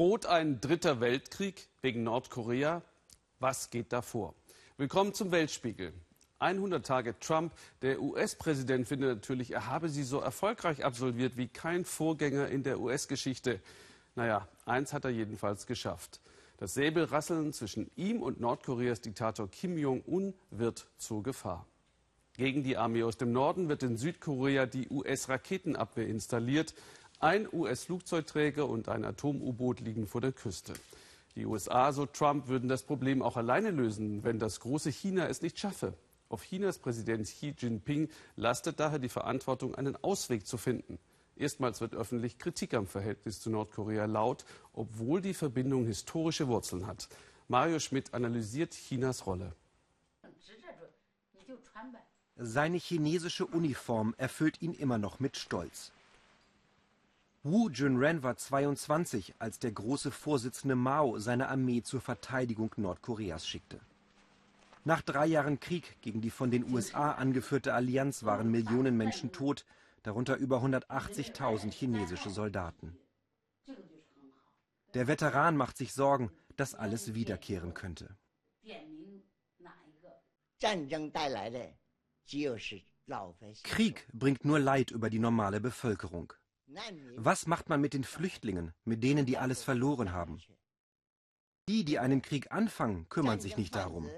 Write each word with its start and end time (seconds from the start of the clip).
Droht 0.00 0.24
ein 0.24 0.62
dritter 0.62 1.02
Weltkrieg 1.02 1.68
wegen 1.82 2.04
Nordkorea? 2.04 2.80
Was 3.38 3.68
geht 3.68 3.92
da 3.92 4.00
vor? 4.00 4.34
Willkommen 4.78 5.12
zum 5.12 5.30
Weltspiegel. 5.30 5.92
100 6.38 6.86
Tage 6.86 7.18
Trump. 7.18 7.52
Der 7.82 8.00
US-Präsident 8.00 8.88
findet 8.88 9.16
natürlich, 9.16 9.52
er 9.52 9.66
habe 9.66 9.90
sie 9.90 10.02
so 10.02 10.18
erfolgreich 10.18 10.86
absolviert 10.86 11.36
wie 11.36 11.48
kein 11.48 11.84
Vorgänger 11.84 12.48
in 12.48 12.62
der 12.62 12.80
US-Geschichte. 12.80 13.60
Naja, 14.14 14.48
eins 14.64 14.94
hat 14.94 15.04
er 15.04 15.10
jedenfalls 15.10 15.66
geschafft. 15.66 16.22
Das 16.56 16.72
Säbelrasseln 16.72 17.52
zwischen 17.52 17.90
ihm 17.94 18.22
und 18.22 18.40
Nordkoreas 18.40 19.02
Diktator 19.02 19.50
Kim 19.50 19.76
Jong-un 19.76 20.32
wird 20.50 20.86
zur 20.96 21.22
Gefahr. 21.22 21.66
Gegen 22.38 22.62
die 22.62 22.78
Armee 22.78 23.02
aus 23.02 23.18
dem 23.18 23.32
Norden 23.32 23.68
wird 23.68 23.82
in 23.82 23.98
Südkorea 23.98 24.64
die 24.64 24.88
US-Raketenabwehr 24.88 26.06
installiert. 26.06 26.74
Ein 27.22 27.46
US-Flugzeugträger 27.52 28.66
und 28.66 28.88
ein 28.88 29.04
Atom-U-Boot 29.04 29.80
liegen 29.80 30.06
vor 30.06 30.22
der 30.22 30.32
Küste. 30.32 30.72
Die 31.36 31.44
USA, 31.44 31.92
so 31.92 32.06
Trump, 32.06 32.48
würden 32.48 32.70
das 32.70 32.82
Problem 32.82 33.20
auch 33.20 33.36
alleine 33.36 33.70
lösen, 33.70 34.24
wenn 34.24 34.38
das 34.38 34.60
große 34.60 34.88
China 34.88 35.28
es 35.28 35.42
nicht 35.42 35.58
schaffe. 35.58 35.92
Auf 36.30 36.44
Chinas 36.44 36.78
Präsident 36.78 37.26
Xi 37.26 37.54
Jinping 37.58 38.08
lastet 38.36 38.80
daher 38.80 38.98
die 38.98 39.10
Verantwortung, 39.10 39.74
einen 39.74 40.02
Ausweg 40.02 40.46
zu 40.46 40.56
finden. 40.56 40.98
Erstmals 41.36 41.82
wird 41.82 41.94
öffentlich 41.94 42.38
Kritik 42.38 42.72
am 42.72 42.86
Verhältnis 42.86 43.38
zu 43.40 43.50
Nordkorea 43.50 44.06
laut, 44.06 44.46
obwohl 44.72 45.20
die 45.20 45.34
Verbindung 45.34 45.84
historische 45.84 46.48
Wurzeln 46.48 46.86
hat. 46.86 47.10
Mario 47.48 47.80
Schmidt 47.80 48.14
analysiert 48.14 48.72
Chinas 48.72 49.26
Rolle. 49.26 49.52
Seine 52.36 52.78
chinesische 52.78 53.44
Uniform 53.44 54.14
erfüllt 54.16 54.62
ihn 54.62 54.72
immer 54.72 54.96
noch 54.96 55.20
mit 55.20 55.36
Stolz. 55.36 55.92
Wu 57.42 57.70
Junren 57.70 58.22
war 58.22 58.36
22, 58.36 59.34
als 59.38 59.58
der 59.58 59.72
große 59.72 60.10
Vorsitzende 60.10 60.74
Mao 60.74 61.18
seine 61.18 61.48
Armee 61.48 61.82
zur 61.82 62.02
Verteidigung 62.02 62.70
Nordkoreas 62.76 63.48
schickte. 63.48 63.80
Nach 64.84 65.00
drei 65.00 65.24
Jahren 65.24 65.58
Krieg 65.58 65.96
gegen 66.02 66.20
die 66.20 66.28
von 66.28 66.50
den 66.50 66.70
USA 66.70 67.12
angeführte 67.12 67.72
Allianz 67.72 68.24
waren 68.24 68.50
Millionen 68.50 68.94
Menschen 68.94 69.32
tot, 69.32 69.64
darunter 70.02 70.36
über 70.36 70.58
180.000 70.58 71.72
chinesische 71.72 72.28
Soldaten. 72.28 72.94
Der 74.92 75.06
Veteran 75.06 75.56
macht 75.56 75.78
sich 75.78 75.94
Sorgen, 75.94 76.30
dass 76.56 76.74
alles 76.74 77.14
wiederkehren 77.14 77.72
könnte. 77.72 78.18
Krieg 83.62 84.06
bringt 84.12 84.44
nur 84.44 84.58
Leid 84.58 84.90
über 84.90 85.08
die 85.08 85.18
normale 85.18 85.60
Bevölkerung. 85.60 86.34
Was 87.16 87.46
macht 87.46 87.68
man 87.68 87.80
mit 87.80 87.94
den 87.94 88.04
Flüchtlingen, 88.04 88.72
mit 88.84 89.02
denen, 89.02 89.26
die 89.26 89.38
alles 89.38 89.62
verloren 89.62 90.12
haben? 90.12 90.40
Die, 91.68 91.84
die 91.84 91.98
einen 91.98 92.22
Krieg 92.22 92.52
anfangen, 92.52 93.08
kümmern 93.08 93.40
sich 93.40 93.56
nicht 93.56 93.74
darum. 93.74 94.08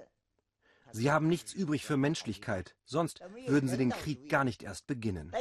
Sie 0.90 1.10
haben 1.10 1.28
nichts 1.28 1.54
übrig 1.54 1.86
für 1.86 1.96
Menschlichkeit, 1.96 2.76
sonst 2.84 3.20
würden 3.46 3.68
sie 3.68 3.78
den 3.78 3.90
Krieg 3.90 4.28
gar 4.28 4.44
nicht 4.44 4.62
erst 4.62 4.86
beginnen. 4.86 5.32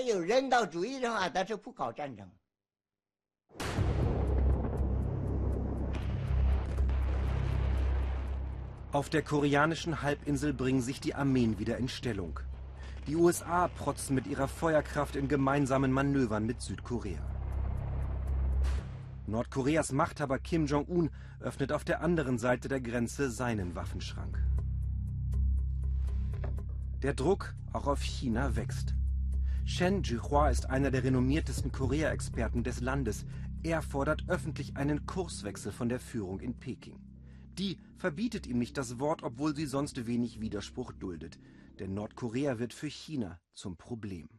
Auf 8.93 9.09
der 9.09 9.21
koreanischen 9.21 10.01
Halbinsel 10.01 10.53
bringen 10.53 10.81
sich 10.81 10.99
die 10.99 11.15
Armeen 11.15 11.59
wieder 11.59 11.77
in 11.77 11.87
Stellung. 11.87 12.39
Die 13.07 13.15
USA 13.15 13.67
protzen 13.67 14.13
mit 14.13 14.27
ihrer 14.27 14.47
Feuerkraft 14.47 15.15
in 15.15 15.27
gemeinsamen 15.27 15.91
Manövern 15.91 16.45
mit 16.45 16.61
Südkorea. 16.61 17.19
Nordkoreas 19.25 19.91
Machthaber 19.91 20.37
Kim 20.37 20.67
Jong-un 20.67 21.09
öffnet 21.39 21.71
auf 21.71 21.83
der 21.83 22.01
anderen 22.01 22.37
Seite 22.37 22.67
der 22.67 22.79
Grenze 22.79 23.31
seinen 23.31 23.75
Waffenschrank. 23.75 24.37
Der 27.01 27.15
Druck 27.15 27.55
auch 27.73 27.87
auf 27.87 28.03
China 28.03 28.55
wächst. 28.55 28.93
Shen 29.65 30.03
Jihua 30.03 30.49
ist 30.49 30.69
einer 30.69 30.91
der 30.91 31.03
renommiertesten 31.03 31.71
Korea-Experten 31.71 32.63
des 32.63 32.81
Landes. 32.81 33.25
Er 33.63 33.81
fordert 33.81 34.25
öffentlich 34.27 34.77
einen 34.77 35.07
Kurswechsel 35.07 35.71
von 35.71 35.89
der 35.89 35.99
Führung 35.99 36.39
in 36.39 36.53
Peking. 36.53 36.99
Die 37.57 37.77
verbietet 37.97 38.47
ihm 38.47 38.59
nicht 38.59 38.77
das 38.77 38.99
Wort, 38.99 39.23
obwohl 39.23 39.55
sie 39.55 39.65
sonst 39.65 40.05
wenig 40.07 40.39
Widerspruch 40.41 40.93
duldet. 40.93 41.39
Denn 41.79 41.93
Nordkorea 41.93 42.59
wird 42.59 42.73
für 42.73 42.87
China 42.87 43.39
zum 43.53 43.77
Problem. 43.77 44.29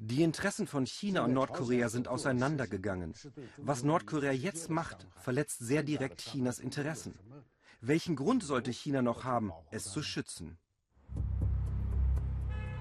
Die 0.00 0.22
Interessen 0.22 0.66
von 0.68 0.86
China 0.86 1.24
und 1.24 1.32
Nordkorea 1.32 1.88
sind 1.88 2.06
auseinandergegangen. 2.06 3.14
Was 3.56 3.82
Nordkorea 3.82 4.30
jetzt 4.30 4.70
macht, 4.70 5.08
verletzt 5.16 5.58
sehr 5.58 5.82
direkt 5.82 6.20
Chinas 6.20 6.60
Interessen. 6.60 7.18
Welchen 7.80 8.14
Grund 8.14 8.44
sollte 8.44 8.72
China 8.72 9.02
noch 9.02 9.24
haben, 9.24 9.52
es 9.72 9.84
zu 9.84 10.02
schützen? 10.02 10.58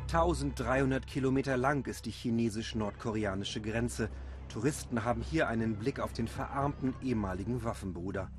1300 0.04 1.06
Kilometer 1.08 1.58
lang 1.58 1.86
ist 1.88 2.06
die 2.06 2.12
chinesisch-nordkoreanische 2.12 3.62
Grenze. 3.62 4.10
Touristen 4.50 5.04
haben 5.04 5.22
hier 5.22 5.48
einen 5.48 5.76
Blick 5.76 6.00
auf 6.00 6.14
den 6.14 6.28
verarmten 6.28 6.94
ehemaligen 7.04 7.64
Waffenbruder. 7.64 8.30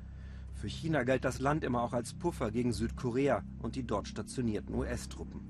Für 0.53 0.67
China 0.67 1.03
galt 1.03 1.23
das 1.23 1.39
Land 1.39 1.63
immer 1.63 1.81
auch 1.81 1.93
als 1.93 2.13
Puffer 2.13 2.51
gegen 2.51 2.73
Südkorea 2.73 3.43
und 3.59 3.75
die 3.75 3.87
dort 3.87 4.07
stationierten 4.07 4.75
US-Truppen. 4.75 5.41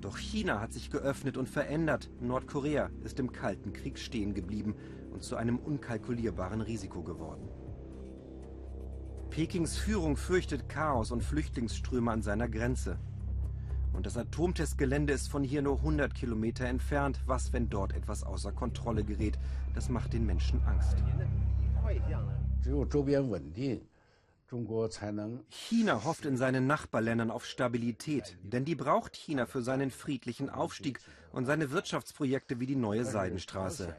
Doch 0.00 0.18
China 0.18 0.60
hat 0.60 0.74
sich 0.74 0.90
geöffnet 0.90 1.38
und 1.38 1.48
verändert. 1.48 2.10
Nordkorea 2.20 2.90
ist 3.04 3.18
im 3.18 3.32
Kalten 3.32 3.72
Krieg 3.72 3.98
stehen 3.98 4.34
geblieben 4.34 4.74
und 5.10 5.22
zu 5.22 5.36
einem 5.36 5.58
unkalkulierbaren 5.58 6.60
Risiko 6.60 7.02
geworden. 7.02 7.48
Pekings 9.30 9.78
Führung 9.78 10.18
fürchtet 10.18 10.68
Chaos 10.68 11.10
und 11.10 11.22
Flüchtlingsströme 11.22 12.10
an 12.10 12.22
seiner 12.22 12.48
Grenze. 12.48 12.98
Und 13.94 14.06
das 14.06 14.16
Atomtestgelände 14.16 15.12
ist 15.12 15.28
von 15.28 15.44
hier 15.44 15.62
nur 15.62 15.78
100 15.78 16.14
Kilometer 16.14 16.66
entfernt. 16.66 17.20
Was, 17.26 17.52
wenn 17.52 17.70
dort 17.70 17.94
etwas 17.94 18.24
außer 18.24 18.52
Kontrolle 18.52 19.04
gerät? 19.04 19.38
Das 19.74 19.88
macht 19.88 20.12
den 20.12 20.26
Menschen 20.26 20.60
Angst. 20.64 20.96
China 25.48 26.04
hofft 26.04 26.26
in 26.26 26.36
seinen 26.36 26.66
Nachbarländern 26.66 27.30
auf 27.30 27.44
Stabilität, 27.44 28.36
denn 28.42 28.64
die 28.64 28.74
braucht 28.74 29.16
China 29.16 29.46
für 29.46 29.62
seinen 29.62 29.90
friedlichen 29.90 30.50
Aufstieg 30.50 31.00
und 31.32 31.46
seine 31.46 31.70
Wirtschaftsprojekte 31.70 32.60
wie 32.60 32.66
die 32.66 32.76
neue 32.76 33.04
Seidenstraße. 33.04 33.94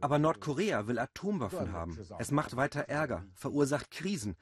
Aber 0.00 0.18
Nordkorea 0.18 0.86
will 0.86 0.98
Atomwaffen 0.98 1.72
haben. 1.72 1.98
Es 2.18 2.30
macht 2.30 2.56
weiter 2.56 2.88
Ärger, 2.88 3.24
verursacht 3.34 3.90
Krisen 3.90 4.36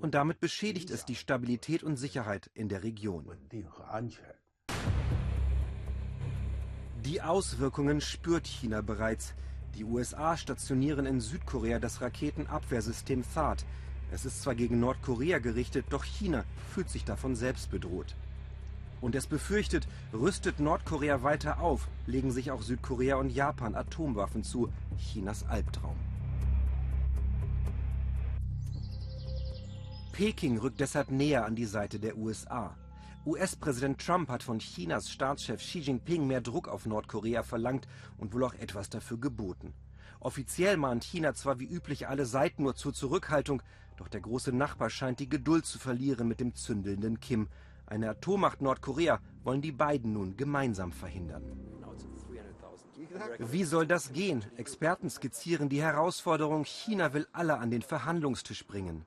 und 0.00 0.14
damit 0.14 0.40
beschädigt 0.40 0.90
es 0.90 1.04
die 1.04 1.14
Stabilität 1.14 1.82
und 1.82 1.96
Sicherheit 1.96 2.50
in 2.54 2.68
der 2.68 2.82
Region. 2.82 3.30
Die 7.04 7.20
Auswirkungen 7.20 8.00
spürt 8.00 8.46
China 8.46 8.80
bereits. 8.80 9.34
Die 9.74 9.84
USA 9.84 10.36
stationieren 10.36 11.06
in 11.06 11.20
Südkorea 11.20 11.78
das 11.78 12.00
Raketenabwehrsystem 12.00 13.24
THAAD. 13.34 13.64
Es 14.12 14.26
ist 14.26 14.42
zwar 14.42 14.54
gegen 14.54 14.78
Nordkorea 14.78 15.38
gerichtet, 15.38 15.86
doch 15.88 16.04
China 16.04 16.44
fühlt 16.72 16.90
sich 16.90 17.04
davon 17.04 17.34
selbst 17.34 17.70
bedroht. 17.70 18.14
Und 19.02 19.16
es 19.16 19.26
befürchtet, 19.26 19.86
rüstet 20.14 20.60
Nordkorea 20.60 21.22
weiter 21.22 21.60
auf, 21.60 21.88
legen 22.06 22.30
sich 22.30 22.52
auch 22.52 22.62
Südkorea 22.62 23.16
und 23.16 23.30
Japan 23.30 23.74
Atomwaffen 23.74 24.44
zu. 24.44 24.72
Chinas 24.96 25.44
Albtraum. 25.48 25.96
Peking 30.12 30.58
rückt 30.58 30.78
deshalb 30.78 31.10
näher 31.10 31.44
an 31.44 31.56
die 31.56 31.64
Seite 31.64 31.98
der 31.98 32.16
USA. 32.16 32.76
US-Präsident 33.26 34.00
Trump 34.00 34.28
hat 34.28 34.44
von 34.44 34.60
Chinas 34.60 35.10
Staatschef 35.10 35.60
Xi 35.60 35.80
Jinping 35.80 36.26
mehr 36.26 36.40
Druck 36.40 36.68
auf 36.68 36.86
Nordkorea 36.86 37.42
verlangt 37.42 37.88
und 38.18 38.32
wohl 38.32 38.44
auch 38.44 38.54
etwas 38.54 38.88
dafür 38.88 39.18
geboten. 39.18 39.74
Offiziell 40.20 40.76
mahnt 40.76 41.02
China 41.02 41.34
zwar 41.34 41.58
wie 41.58 41.66
üblich 41.66 42.06
alle 42.06 42.26
Seiten 42.26 42.62
nur 42.62 42.76
zur 42.76 42.94
Zurückhaltung, 42.94 43.62
doch 43.96 44.06
der 44.06 44.20
große 44.20 44.52
Nachbar 44.52 44.90
scheint 44.90 45.18
die 45.18 45.28
Geduld 45.28 45.66
zu 45.66 45.80
verlieren 45.80 46.28
mit 46.28 46.38
dem 46.38 46.54
zündelnden 46.54 47.18
Kim. 47.18 47.48
Eine 47.86 48.10
Atommacht 48.10 48.62
Nordkorea 48.62 49.20
wollen 49.44 49.60
die 49.60 49.72
beiden 49.72 50.12
nun 50.12 50.36
gemeinsam 50.36 50.92
verhindern. 50.92 51.42
Wie 53.38 53.64
soll 53.64 53.86
das 53.86 54.12
gehen? 54.12 54.44
Experten 54.56 55.10
skizzieren 55.10 55.68
die 55.68 55.82
Herausforderung, 55.82 56.64
China 56.64 57.12
will 57.12 57.26
alle 57.32 57.58
an 57.58 57.70
den 57.70 57.82
Verhandlungstisch 57.82 58.66
bringen. 58.66 59.04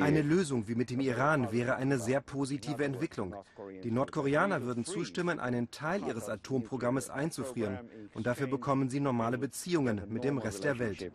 Eine 0.00 0.22
Lösung 0.22 0.68
wie 0.68 0.74
mit 0.74 0.90
dem 0.90 1.00
Iran 1.00 1.52
wäre 1.52 1.76
eine 1.76 1.98
sehr 1.98 2.20
positive 2.20 2.84
Entwicklung. 2.84 3.34
Die 3.82 3.90
Nordkoreaner 3.90 4.62
würden 4.62 4.84
zustimmen, 4.84 5.38
einen 5.38 5.70
Teil 5.70 6.02
ihres 6.06 6.28
Atomprogrammes 6.28 7.10
einzufrieren. 7.10 7.78
Und 8.14 8.26
dafür 8.26 8.46
bekommen 8.48 8.88
sie 8.90 9.00
normale 9.00 9.38
Beziehungen 9.38 10.02
mit 10.08 10.24
dem 10.24 10.38
Rest 10.38 10.64
der 10.64 10.78
Welt. 10.78 11.12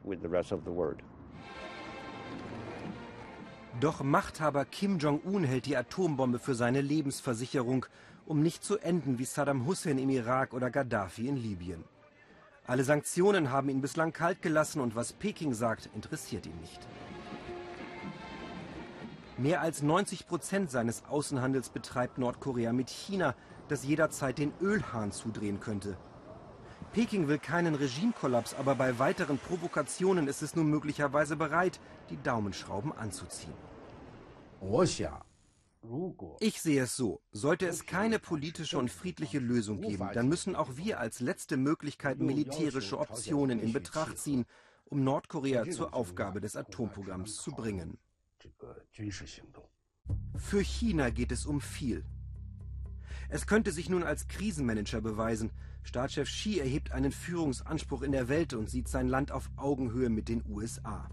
Doch 3.79 4.03
Machthaber 4.03 4.65
Kim 4.65 4.99
Jong-un 4.99 5.43
hält 5.43 5.65
die 5.65 5.77
Atombombe 5.77 6.39
für 6.39 6.55
seine 6.55 6.81
Lebensversicherung 6.81 7.85
um 8.25 8.41
nicht 8.41 8.63
zu 8.63 8.77
enden 8.77 9.19
wie 9.19 9.25
Saddam 9.25 9.65
Hussein 9.65 9.97
im 9.97 10.09
Irak 10.09 10.53
oder 10.53 10.69
Gaddafi 10.69 11.27
in 11.27 11.37
Libyen. 11.37 11.83
Alle 12.65 12.83
Sanktionen 12.83 13.51
haben 13.51 13.69
ihn 13.69 13.81
bislang 13.81 14.13
kalt 14.13 14.41
gelassen 14.41 14.79
und 14.81 14.95
was 14.95 15.13
Peking 15.13 15.53
sagt, 15.53 15.89
interessiert 15.93 16.45
ihn 16.45 16.57
nicht. 16.61 16.79
Mehr 19.37 19.61
als 19.61 19.81
90 19.81 20.27
Prozent 20.27 20.71
seines 20.71 21.03
Außenhandels 21.05 21.69
betreibt 21.69 22.19
Nordkorea 22.19 22.73
mit 22.73 22.89
China, 22.89 23.35
das 23.67 23.83
jederzeit 23.83 24.37
den 24.37 24.53
Ölhahn 24.61 25.11
zudrehen 25.11 25.59
könnte. 25.59 25.97
Peking 26.93 27.29
will 27.29 27.39
keinen 27.39 27.75
Regimekollaps, 27.75 28.53
aber 28.53 28.75
bei 28.75 28.99
weiteren 28.99 29.37
Provokationen 29.37 30.27
ist 30.27 30.41
es 30.41 30.55
nun 30.55 30.69
möglicherweise 30.69 31.37
bereit, 31.37 31.79
die 32.09 32.21
Daumenschrauben 32.21 32.91
anzuziehen. 32.91 33.53
Ich 36.41 36.61
sehe 36.61 36.83
es 36.83 36.95
so, 36.95 37.21
sollte 37.31 37.65
es 37.65 37.85
keine 37.85 38.19
politische 38.19 38.77
und 38.77 38.91
friedliche 38.91 39.39
Lösung 39.39 39.81
geben, 39.81 40.09
dann 40.13 40.27
müssen 40.27 40.55
auch 40.55 40.75
wir 40.75 40.99
als 40.99 41.21
letzte 41.21 41.57
Möglichkeit 41.57 42.19
militärische 42.19 42.99
Optionen 42.99 43.59
in 43.59 43.73
Betracht 43.73 44.17
ziehen, 44.17 44.45
um 44.85 45.03
Nordkorea 45.03 45.69
zur 45.71 45.93
Aufgabe 45.93 46.41
des 46.41 46.55
Atomprogramms 46.55 47.37
zu 47.37 47.51
bringen. 47.51 47.97
Für 50.35 50.61
China 50.61 51.09
geht 51.09 51.31
es 51.31 51.45
um 51.45 51.61
viel. 51.61 52.03
Es 53.33 53.47
könnte 53.47 53.71
sich 53.71 53.89
nun 53.89 54.03
als 54.03 54.27
Krisenmanager 54.27 54.99
beweisen. 54.99 55.51
Staatschef 55.83 56.27
Xi 56.27 56.59
erhebt 56.59 56.91
einen 56.91 57.13
Führungsanspruch 57.13 58.01
in 58.01 58.11
der 58.11 58.27
Welt 58.27 58.53
und 58.53 58.69
sieht 58.69 58.89
sein 58.89 59.07
Land 59.07 59.31
auf 59.31 59.49
Augenhöhe 59.55 60.09
mit 60.09 60.27
den 60.27 60.43
USA. 60.49 61.09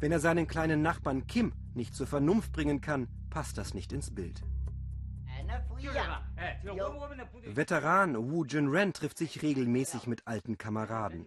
Wenn 0.00 0.12
er 0.12 0.18
seinen 0.18 0.46
kleinen 0.46 0.80
Nachbarn 0.80 1.26
Kim 1.26 1.52
nicht 1.74 1.94
zur 1.94 2.06
Vernunft 2.06 2.52
bringen 2.52 2.80
kann, 2.80 3.06
passt 3.28 3.58
das 3.58 3.74
nicht 3.74 3.92
ins 3.92 4.14
Bild. 4.14 4.42
Veteran 7.44 8.16
Wu 8.16 8.44
Junren 8.46 8.94
trifft 8.94 9.18
sich 9.18 9.42
regelmäßig 9.42 10.06
mit 10.06 10.26
alten 10.26 10.56
Kameraden. 10.56 11.26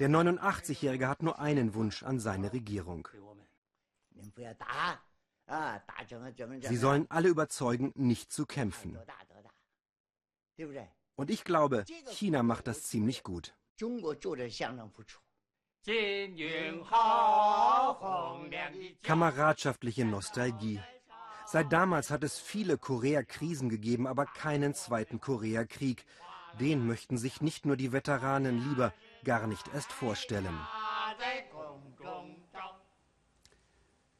Der 0.00 0.10
89-Jährige 0.10 1.08
hat 1.08 1.22
nur 1.22 1.38
einen 1.38 1.72
Wunsch 1.72 2.02
an 2.02 2.20
seine 2.20 2.52
Regierung. 2.52 3.08
Sie 6.68 6.76
sollen 6.76 7.06
alle 7.10 7.28
überzeugen, 7.28 7.92
nicht 7.94 8.32
zu 8.32 8.46
kämpfen. 8.46 8.98
Und 11.16 11.30
ich 11.30 11.44
glaube, 11.44 11.84
China 12.10 12.42
macht 12.42 12.66
das 12.66 12.84
ziemlich 12.84 13.22
gut. 13.22 13.54
Kameradschaftliche 19.02 20.04
Nostalgie. 20.04 20.80
Seit 21.46 21.72
damals 21.72 22.10
hat 22.10 22.24
es 22.24 22.38
viele 22.38 22.78
Korea-Krisen 22.78 23.68
gegeben, 23.68 24.06
aber 24.06 24.24
keinen 24.24 24.74
zweiten 24.74 25.20
Koreakrieg. 25.20 26.06
Den 26.58 26.86
möchten 26.86 27.18
sich 27.18 27.42
nicht 27.42 27.66
nur 27.66 27.76
die 27.76 27.92
Veteranen 27.92 28.70
lieber 28.70 28.94
gar 29.24 29.46
nicht 29.46 29.68
erst 29.74 29.92
vorstellen. 29.92 30.58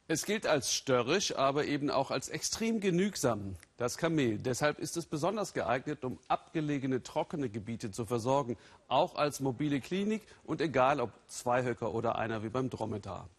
Es 0.06 0.26
gilt 0.26 0.46
als 0.46 0.74
störrisch, 0.74 1.34
aber 1.34 1.64
eben 1.64 1.88
auch 1.88 2.10
als 2.10 2.28
extrem 2.28 2.80
genügsam, 2.80 3.56
das 3.78 3.96
Kamel. 3.96 4.38
Deshalb 4.38 4.78
ist 4.78 4.98
es 4.98 5.06
besonders 5.06 5.54
geeignet, 5.54 6.04
um 6.04 6.18
abgelegene, 6.28 7.02
trockene 7.02 7.48
Gebiete 7.48 7.90
zu 7.90 8.04
versorgen, 8.04 8.58
auch 8.88 9.14
als 9.14 9.40
mobile 9.40 9.80
Klinik 9.80 10.20
und 10.44 10.60
egal 10.60 11.00
ob 11.00 11.10
Zweihöcker 11.26 11.94
oder 11.94 12.16
einer 12.16 12.42
wie 12.42 12.50
beim 12.50 12.68
Dromedar. 12.68 13.30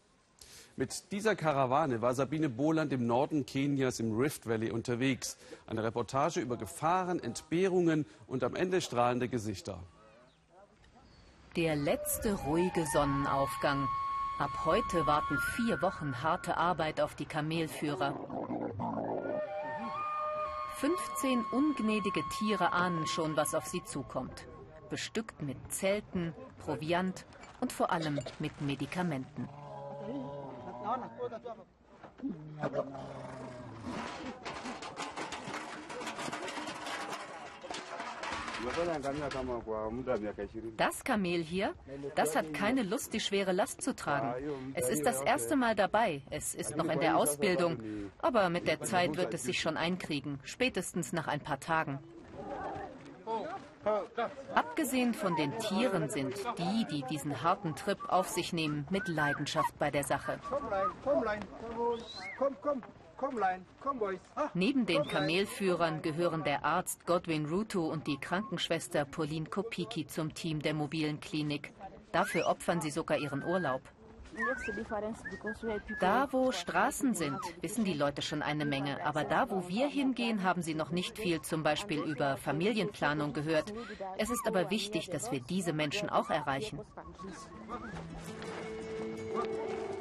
Mit 0.75 1.11
dieser 1.11 1.35
Karawane 1.35 2.01
war 2.01 2.15
Sabine 2.15 2.49
Boland 2.49 2.91
im 2.91 3.05
Norden 3.05 3.45
Kenias 3.45 3.99
im 3.99 4.17
Rift 4.17 4.47
Valley 4.47 4.71
unterwegs. 4.71 5.37
Eine 5.67 5.83
Reportage 5.83 6.39
über 6.39 6.57
Gefahren, 6.57 7.21
Entbehrungen 7.21 8.07
und 8.25 8.43
am 8.43 8.55
Ende 8.55 8.81
strahlende 8.81 9.29
Gesichter. 9.29 9.79
Der 11.55 11.75
letzte 11.75 12.33
ruhige 12.33 12.85
Sonnenaufgang. 12.91 13.87
Ab 14.37 14.51
heute 14.65 15.07
warten 15.07 15.37
vier 15.55 15.81
Wochen 15.81 16.21
harte 16.21 16.57
Arbeit 16.57 16.99
auf 16.99 17.15
die 17.15 17.25
Kamelführer. 17.25 18.13
15 20.75 21.45
ungnädige 21.53 22.21
Tiere 22.37 22.73
ahnen 22.73 23.07
schon, 23.07 23.37
was 23.37 23.55
auf 23.55 23.65
sie 23.65 23.81
zukommt. 23.85 24.45
Bestückt 24.89 25.41
mit 25.41 25.57
Zelten, 25.71 26.33
Proviant 26.59 27.25
und 27.61 27.71
vor 27.71 27.91
allem 27.91 28.19
mit 28.39 28.59
Medikamenten. 28.59 29.47
Das 40.77 41.03
Kamel 41.03 41.43
hier, 41.43 41.73
das 42.15 42.35
hat 42.35 42.53
keine 42.53 42.83
Lust, 42.83 43.13
die 43.13 43.19
schwere 43.19 43.51
Last 43.51 43.81
zu 43.81 43.95
tragen. 43.95 44.73
Es 44.73 44.89
ist 44.89 45.05
das 45.05 45.21
erste 45.21 45.55
Mal 45.55 45.75
dabei. 45.75 46.21
Es 46.29 46.55
ist 46.55 46.75
noch 46.75 46.89
in 46.89 46.99
der 46.99 47.17
Ausbildung. 47.17 47.79
Aber 48.19 48.49
mit 48.49 48.67
der 48.67 48.81
Zeit 48.81 49.17
wird 49.17 49.33
es 49.33 49.43
sich 49.43 49.59
schon 49.59 49.77
einkriegen, 49.77 50.39
spätestens 50.43 51.13
nach 51.13 51.27
ein 51.27 51.41
paar 51.41 51.59
Tagen. 51.59 51.99
Abgesehen 54.55 55.13
von 55.13 55.35
den 55.35 55.57
Tieren 55.59 56.09
sind 56.09 56.35
die, 56.57 56.85
die 56.89 57.03
diesen 57.03 57.43
harten 57.43 57.75
Trip 57.75 57.99
auf 58.07 58.29
sich 58.29 58.51
nehmen, 58.51 58.87
mit 58.89 59.07
Leidenschaft 59.07 59.77
bei 59.77 59.91
der 59.91 60.03
Sache. 60.03 60.39
Neben 64.53 64.85
den 64.85 65.07
Kamelführern 65.07 66.01
gehören 66.01 66.43
der 66.43 66.65
Arzt 66.65 67.05
Godwin 67.05 67.45
Ruto 67.45 67.87
und 67.87 68.07
die 68.07 68.17
Krankenschwester 68.17 69.05
Pauline 69.05 69.49
Kopiki 69.49 70.05
zum 70.07 70.33
Team 70.33 70.61
der 70.61 70.73
mobilen 70.73 71.19
Klinik. 71.19 71.73
Dafür 72.11 72.47
opfern 72.47 72.81
sie 72.81 72.91
sogar 72.91 73.17
ihren 73.17 73.43
Urlaub. 73.43 73.81
Da, 75.99 76.27
wo 76.31 76.51
Straßen 76.51 77.13
sind, 77.13 77.39
wissen 77.61 77.85
die 77.85 77.93
Leute 77.93 78.21
schon 78.21 78.41
eine 78.41 78.65
Menge. 78.65 79.05
Aber 79.05 79.23
da, 79.23 79.49
wo 79.49 79.67
wir 79.67 79.87
hingehen, 79.87 80.43
haben 80.43 80.61
sie 80.61 80.75
noch 80.75 80.91
nicht 80.91 81.17
viel 81.17 81.41
zum 81.41 81.63
Beispiel 81.63 82.01
über 82.01 82.35
Familienplanung 82.37 83.33
gehört. 83.33 83.73
Es 84.17 84.29
ist 84.29 84.45
aber 84.45 84.69
wichtig, 84.69 85.09
dass 85.09 85.31
wir 85.31 85.39
diese 85.39 85.73
Menschen 85.73 86.09
auch 86.09 86.29
erreichen. 86.29 86.79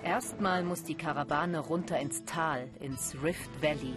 Erstmal 0.03 0.63
muss 0.63 0.85
die 0.85 0.97
Karawane 0.97 1.59
runter 1.59 1.99
ins 1.99 2.25
Tal, 2.25 2.69
ins 2.81 3.17
Rift 3.23 3.51
Valley. 3.63 3.95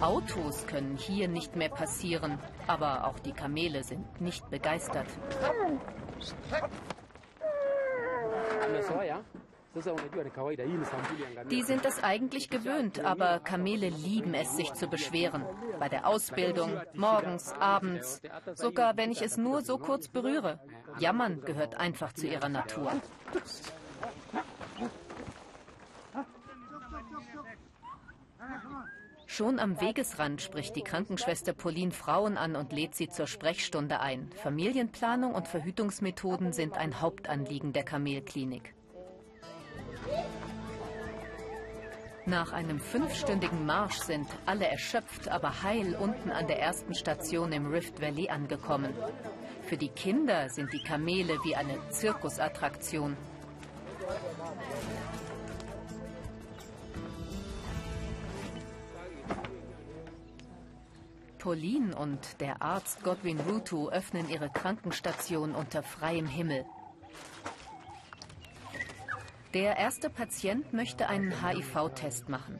Autos 0.00 0.66
können 0.66 0.96
hier 0.96 1.28
nicht 1.28 1.54
mehr 1.54 1.68
passieren, 1.68 2.38
aber 2.66 3.06
auch 3.06 3.20
die 3.20 3.32
Kamele 3.32 3.84
sind 3.84 4.20
nicht 4.20 4.50
begeistert. 4.50 5.06
Die 11.50 11.62
sind 11.62 11.86
es 11.86 12.04
eigentlich 12.04 12.50
gewöhnt, 12.50 13.00
aber 13.00 13.40
Kamele 13.40 13.88
lieben 13.88 14.34
es, 14.34 14.54
sich 14.56 14.72
zu 14.74 14.86
beschweren. 14.86 15.46
Bei 15.78 15.88
der 15.88 16.06
Ausbildung, 16.06 16.78
morgens, 16.94 17.52
abends, 17.52 18.20
sogar 18.54 18.96
wenn 18.96 19.10
ich 19.10 19.22
es 19.22 19.38
nur 19.38 19.62
so 19.62 19.78
kurz 19.78 20.08
berühre. 20.08 20.60
Jammern 20.98 21.40
gehört 21.40 21.76
einfach 21.76 22.12
zu 22.12 22.26
ihrer 22.26 22.50
Natur. 22.50 22.92
Schon 29.26 29.58
am 29.58 29.80
Wegesrand 29.80 30.42
spricht 30.42 30.76
die 30.76 30.82
Krankenschwester 30.82 31.54
Pauline 31.54 31.92
Frauen 31.92 32.36
an 32.36 32.54
und 32.54 32.70
lädt 32.70 32.94
sie 32.94 33.08
zur 33.08 33.26
Sprechstunde 33.26 34.00
ein. 34.00 34.30
Familienplanung 34.42 35.34
und 35.34 35.48
Verhütungsmethoden 35.48 36.52
sind 36.52 36.76
ein 36.76 37.00
Hauptanliegen 37.00 37.72
der 37.72 37.84
Kamelklinik. 37.84 38.74
Nach 42.24 42.52
einem 42.52 42.78
fünfstündigen 42.78 43.66
Marsch 43.66 43.98
sind 43.98 44.28
alle 44.46 44.68
erschöpft, 44.68 45.28
aber 45.28 45.64
heil 45.64 45.96
unten 45.96 46.30
an 46.30 46.46
der 46.46 46.60
ersten 46.60 46.94
Station 46.94 47.50
im 47.50 47.66
Rift 47.66 48.00
Valley 48.00 48.28
angekommen. 48.28 48.94
Für 49.64 49.76
die 49.76 49.88
Kinder 49.88 50.48
sind 50.48 50.72
die 50.72 50.82
Kamele 50.84 51.38
wie 51.42 51.56
eine 51.56 51.76
Zirkusattraktion. 51.90 53.16
Pauline 61.40 61.96
und 61.96 62.40
der 62.40 62.62
Arzt 62.62 63.02
Godwin 63.02 63.40
Rutu 63.40 63.88
öffnen 63.88 64.28
ihre 64.28 64.48
Krankenstation 64.48 65.56
unter 65.56 65.82
freiem 65.82 66.26
Himmel. 66.26 66.64
Der 69.54 69.76
erste 69.76 70.08
Patient 70.08 70.72
möchte 70.72 71.08
einen 71.08 71.44
HIV-Test 71.44 72.28
machen. 72.28 72.58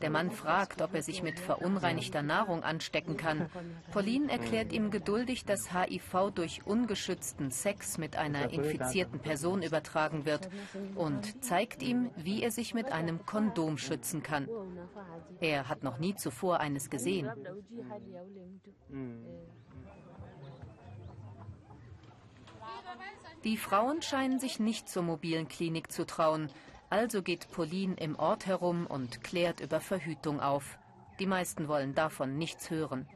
Der 0.00 0.08
Mann 0.08 0.30
fragt, 0.30 0.80
ob 0.80 0.94
er 0.94 1.02
sich 1.02 1.22
mit 1.22 1.38
verunreinigter 1.38 2.22
Nahrung 2.22 2.62
anstecken 2.62 3.16
kann. 3.16 3.50
Pauline 3.92 4.30
erklärt 4.30 4.72
ihm 4.72 4.90
geduldig, 4.90 5.44
dass 5.44 5.74
HIV 5.74 6.30
durch 6.34 6.64
ungeschützten 6.64 7.50
Sex 7.50 7.98
mit 7.98 8.16
einer 8.16 8.50
infizierten 8.50 9.18
Person 9.18 9.62
übertragen 9.62 10.24
wird 10.24 10.48
und 10.94 11.44
zeigt 11.44 11.82
ihm, 11.82 12.10
wie 12.16 12.42
er 12.42 12.50
sich 12.50 12.72
mit 12.72 12.92
einem 12.92 13.26
Kondom 13.26 13.76
schützen 13.76 14.22
kann. 14.22 14.48
Er 15.40 15.68
hat 15.68 15.82
noch 15.82 15.98
nie 15.98 16.14
zuvor 16.14 16.60
eines 16.60 16.88
gesehen. 16.88 17.28
Die 23.44 23.56
Frauen 23.56 24.02
scheinen 24.02 24.38
sich 24.38 24.60
nicht 24.60 24.88
zur 24.88 25.02
mobilen 25.02 25.48
Klinik 25.48 25.90
zu 25.90 26.04
trauen. 26.04 26.50
Also 26.90 27.22
geht 27.22 27.50
Pauline 27.50 27.94
im 27.94 28.16
Ort 28.18 28.46
herum 28.46 28.86
und 28.86 29.22
klärt 29.22 29.60
über 29.60 29.80
Verhütung 29.80 30.40
auf. 30.40 30.78
Die 31.18 31.26
meisten 31.26 31.68
wollen 31.68 31.94
davon 31.94 32.36
nichts 32.36 32.70
hören. 32.70 33.08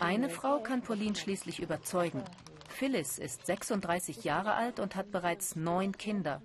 Eine 0.00 0.28
Frau 0.28 0.60
kann 0.60 0.82
Pauline 0.82 1.16
schließlich 1.16 1.60
überzeugen. 1.60 2.22
Phyllis 2.68 3.18
ist 3.18 3.46
36 3.46 4.24
Jahre 4.24 4.54
alt 4.54 4.78
und 4.78 4.94
hat 4.94 5.10
bereits 5.10 5.56
neun 5.56 5.92
Kinder. 5.92 6.42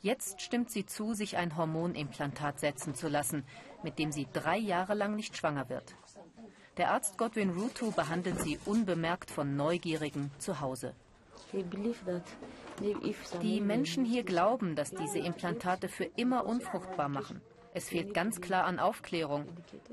Jetzt 0.00 0.40
stimmt 0.40 0.70
sie 0.70 0.86
zu, 0.86 1.14
sich 1.14 1.36
ein 1.36 1.56
Hormonimplantat 1.56 2.60
setzen 2.60 2.94
zu 2.94 3.08
lassen, 3.08 3.44
mit 3.82 3.98
dem 3.98 4.12
sie 4.12 4.26
drei 4.32 4.56
Jahre 4.56 4.94
lang 4.94 5.16
nicht 5.16 5.36
schwanger 5.36 5.68
wird. 5.68 5.94
Der 6.78 6.92
Arzt 6.92 7.18
Godwin 7.18 7.50
Ruto 7.50 7.90
behandelt 7.90 8.40
sie 8.40 8.56
unbemerkt 8.64 9.32
von 9.32 9.56
Neugierigen 9.56 10.30
zu 10.38 10.60
Hause. 10.60 10.94
Die 13.42 13.60
Menschen 13.60 14.04
hier 14.04 14.22
glauben, 14.22 14.76
dass 14.76 14.92
diese 14.92 15.18
Implantate 15.18 15.88
für 15.88 16.04
immer 16.04 16.46
unfruchtbar 16.46 17.08
machen. 17.08 17.40
Es 17.74 17.88
fehlt 17.88 18.14
ganz 18.14 18.40
klar 18.40 18.64
an 18.64 18.78
Aufklärung. 18.78 19.44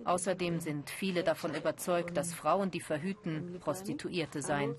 Außerdem 0.06 0.60
sind 0.60 0.89
viele 0.92 1.24
davon 1.24 1.56
überzeugt, 1.56 2.15
dass 2.15 2.34
Frauen, 2.34 2.70
die 2.70 2.80
verhüten, 2.80 3.60
Prostituierte 3.60 4.42
seien. 4.44 4.75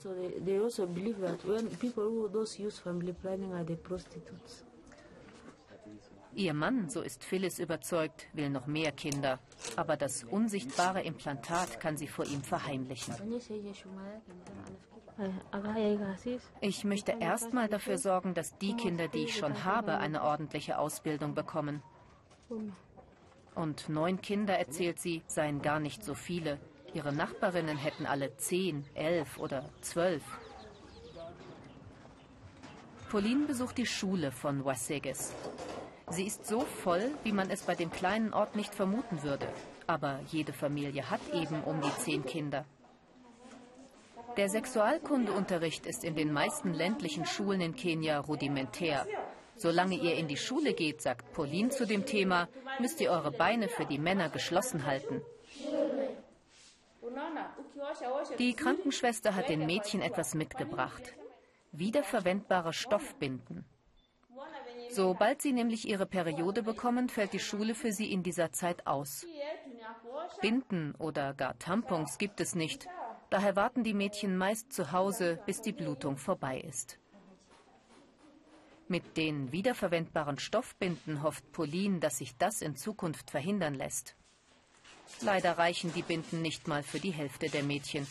Ihr 6.37 6.53
Mann, 6.53 6.91
so 6.91 7.01
ist 7.01 7.25
Phyllis 7.25 7.59
überzeugt, 7.59 8.27
will 8.35 8.51
noch 8.51 8.67
mehr 8.67 8.93
Kinder. 8.93 9.39
Aber 9.75 9.97
das 9.97 10.23
unsichtbare 10.23 11.01
Implantat 11.01 11.81
kann 11.81 11.97
sie 11.97 12.07
vor 12.07 12.27
ihm 12.27 12.43
verheimlichen. 12.43 13.15
Ich 16.61 16.85
möchte 16.85 17.13
erstmal 17.19 17.69
dafür 17.69 17.97
sorgen, 17.97 18.35
dass 18.35 18.59
die 18.59 18.75
Kinder, 18.75 19.09
die 19.09 19.25
ich 19.25 19.37
schon 19.37 19.65
habe, 19.65 19.97
eine 19.97 20.23
ordentliche 20.23 20.79
Ausbildung 20.79 21.35
bekommen. 21.35 21.83
Und 23.55 23.89
neun 23.89 24.21
Kinder, 24.21 24.59
erzählt 24.59 25.01
sie, 25.01 25.23
seien 25.27 25.63
gar 25.63 25.81
nicht 25.81 26.05
so 26.05 26.13
viele. 26.13 26.61
Ihre 26.93 27.15
Nachbarinnen 27.15 27.79
hätten 27.79 28.05
alle 28.05 28.37
zehn, 28.37 28.85
elf 28.93 29.39
oder 29.39 29.71
zwölf. 29.81 30.23
Pauline 33.11 33.47
besucht 33.47 33.79
die 33.79 33.87
Schule 33.87 34.31
von 34.33 34.67
Waseges. 34.67 35.33
Sie 36.11 36.25
ist 36.25 36.47
so 36.47 36.61
voll, 36.61 37.11
wie 37.25 37.33
man 37.33 37.51
es 37.51 37.63
bei 37.63 37.75
dem 37.75 37.91
kleinen 37.91 38.33
Ort 38.33 38.55
nicht 38.55 38.75
vermuten 38.75 39.23
würde. 39.23 39.49
Aber 39.87 40.21
jede 40.29 40.53
Familie 40.53 41.11
hat 41.11 41.21
eben 41.33 41.63
um 41.65 41.81
die 41.81 41.95
zehn 41.99 42.25
Kinder. 42.25 42.65
Der 44.37 44.49
Sexualkundeunterricht 44.49 45.87
ist 45.87 46.05
in 46.05 46.15
den 46.15 46.33
meisten 46.33 46.75
ländlichen 46.75 47.27
Schulen 47.27 47.61
in 47.61 47.75
Kenia 47.75 48.19
rudimentär. 48.21 49.07
Solange 49.57 49.97
ihr 49.97 50.17
in 50.17 50.29
die 50.29 50.37
Schule 50.37 50.75
geht, 50.75 51.01
sagt 51.01 51.33
Pauline 51.33 51.71
zu 51.71 51.87
dem 51.87 52.05
Thema, 52.05 52.49
müsst 52.79 53.01
ihr 53.01 53.11
eure 53.11 53.33
Beine 53.33 53.69
für 53.69 53.87
die 53.87 53.99
Männer 53.99 54.29
geschlossen 54.29 54.85
halten. 54.85 55.23
Die 58.39 58.55
Krankenschwester 58.55 59.35
hat 59.35 59.49
den 59.49 59.65
Mädchen 59.65 60.03
etwas 60.03 60.35
mitgebracht. 60.35 61.15
Wiederverwendbare 61.73 62.73
Stoffbinden. 62.73 63.65
Sobald 64.97 65.43
sie 65.43 65.53
nämlich 65.53 65.87
ihre 65.87 66.07
Periode 66.07 66.63
bekommen, 66.63 67.11
fällt 67.11 67.35
die 67.35 67.39
Schule 67.39 67.75
für 67.75 67.93
sie 67.93 68.11
in 68.11 68.23
dieser 68.23 68.53
Zeit 68.53 68.87
aus. 68.87 69.27
Binden 70.41 70.95
oder 70.95 71.35
gar 71.35 71.59
Tampons 71.59 72.17
gibt 72.17 72.41
es 72.41 72.55
nicht. 72.55 72.89
Daher 73.29 73.57
warten 73.57 73.85
die 73.85 73.93
Mädchen 73.93 74.39
meist 74.39 74.73
zu 74.73 74.93
Hause, 74.93 75.39
bis 75.45 75.61
die 75.61 75.75
Blutung 75.75 76.17
vorbei 76.17 76.61
ist. 76.61 76.99
Mit 78.89 79.19
den 79.19 79.53
wiederverwendbaren 79.53 80.39
Stoffbinden 80.39 81.23
hofft 81.23 81.53
Pauline, 81.53 81.99
dass 81.99 82.17
sich 82.17 82.39
das 82.39 82.63
in 82.63 82.75
Zukunft 82.75 83.31
verhindern 83.31 83.75
lässt. 83.75 84.17
Leider 85.21 85.59
reichen 85.59 85.93
die 85.93 86.03
Binden 86.03 86.41
nicht 86.41 86.69
mal 86.69 86.83
für 86.83 87.01
die 87.01 87.13
Hälfte 87.13 87.51
der 87.51 87.65
Mädchen. 87.65 88.07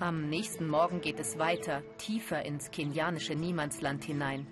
Am 0.00 0.30
nächsten 0.30 0.66
Morgen 0.66 1.02
geht 1.02 1.20
es 1.20 1.38
weiter, 1.38 1.82
tiefer 1.98 2.42
ins 2.46 2.70
kenianische 2.70 3.34
Niemandsland 3.34 4.02
hinein. 4.02 4.46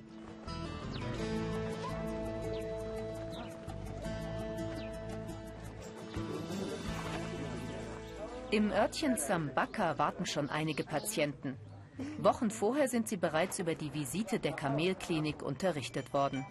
Im 8.50 8.71
Örtchen 8.71 9.17
Sambaka 9.17 9.97
warten 9.97 10.26
schon 10.26 10.50
einige 10.50 10.85
Patienten. 10.85 11.57
Wochen 12.19 12.50
vorher 12.50 12.87
sind 12.87 13.09
sie 13.09 13.17
bereits 13.17 13.59
über 13.59 13.75
die 13.75 13.95
Visite 13.95 14.38
der 14.38 14.52
Kamelklinik 14.52 15.43
unterrichtet 15.43 16.12
worden. 16.12 16.45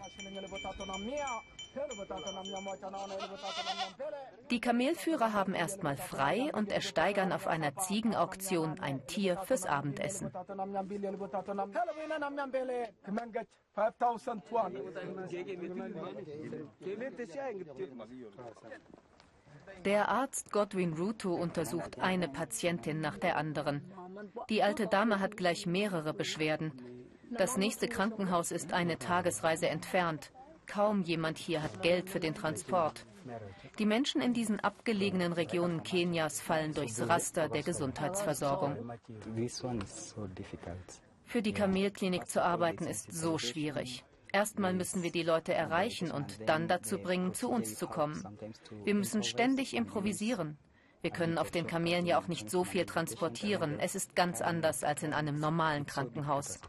Die 4.49 4.61
Kamelführer 4.61 5.33
haben 5.33 5.53
erstmal 5.53 5.97
frei 5.97 6.51
und 6.53 6.71
ersteigern 6.71 7.31
auf 7.31 7.47
einer 7.47 7.75
Ziegenauktion 7.75 8.79
ein 8.79 9.05
Tier 9.07 9.37
fürs 9.37 9.65
Abendessen. 9.65 10.31
Der 19.85 20.09
Arzt 20.09 20.51
Godwin 20.51 20.93
Ruto 20.93 21.33
untersucht 21.33 21.99
eine 21.99 22.27
Patientin 22.29 23.01
nach 23.01 23.17
der 23.17 23.37
anderen. 23.37 23.93
Die 24.49 24.63
alte 24.63 24.87
Dame 24.87 25.19
hat 25.19 25.37
gleich 25.37 25.65
mehrere 25.65 26.13
Beschwerden. 26.13 26.71
Das 27.31 27.57
nächste 27.57 27.87
Krankenhaus 27.87 28.51
ist 28.51 28.73
eine 28.73 28.97
Tagesreise 28.97 29.67
entfernt. 29.67 30.31
Kaum 30.67 31.01
jemand 31.03 31.37
hier 31.37 31.63
hat 31.63 31.81
Geld 31.81 32.09
für 32.09 32.19
den 32.19 32.35
Transport. 32.35 33.05
Die 33.79 33.85
Menschen 33.85 34.21
in 34.21 34.33
diesen 34.33 34.59
abgelegenen 34.59 35.33
Regionen 35.33 35.83
Kenias 35.83 36.39
fallen 36.39 36.73
durchs 36.73 37.01
Raster 37.01 37.49
der 37.49 37.63
Gesundheitsversorgung. 37.63 38.75
Für 41.25 41.41
die 41.41 41.53
Kamelklinik 41.53 42.27
zu 42.27 42.43
arbeiten 42.43 42.85
ist 42.85 43.11
so 43.11 43.37
schwierig. 43.37 44.03
Erstmal 44.31 44.73
müssen 44.73 45.03
wir 45.03 45.11
die 45.11 45.23
Leute 45.23 45.53
erreichen 45.53 46.11
und 46.11 46.47
dann 46.47 46.67
dazu 46.67 46.99
bringen, 46.99 47.33
zu 47.33 47.49
uns 47.49 47.75
zu 47.75 47.87
kommen. 47.87 48.23
Wir 48.83 48.93
müssen 48.93 49.23
ständig 49.23 49.73
improvisieren. 49.73 50.57
Wir 51.01 51.11
können 51.11 51.37
auf 51.37 51.51
den 51.51 51.67
Kamelen 51.67 52.05
ja 52.05 52.19
auch 52.19 52.27
nicht 52.27 52.49
so 52.49 52.63
viel 52.63 52.85
transportieren. 52.85 53.79
Es 53.79 53.95
ist 53.95 54.15
ganz 54.15 54.41
anders 54.41 54.83
als 54.83 55.03
in 55.03 55.13
einem 55.13 55.39
normalen 55.39 55.85
Krankenhaus. 55.85 56.59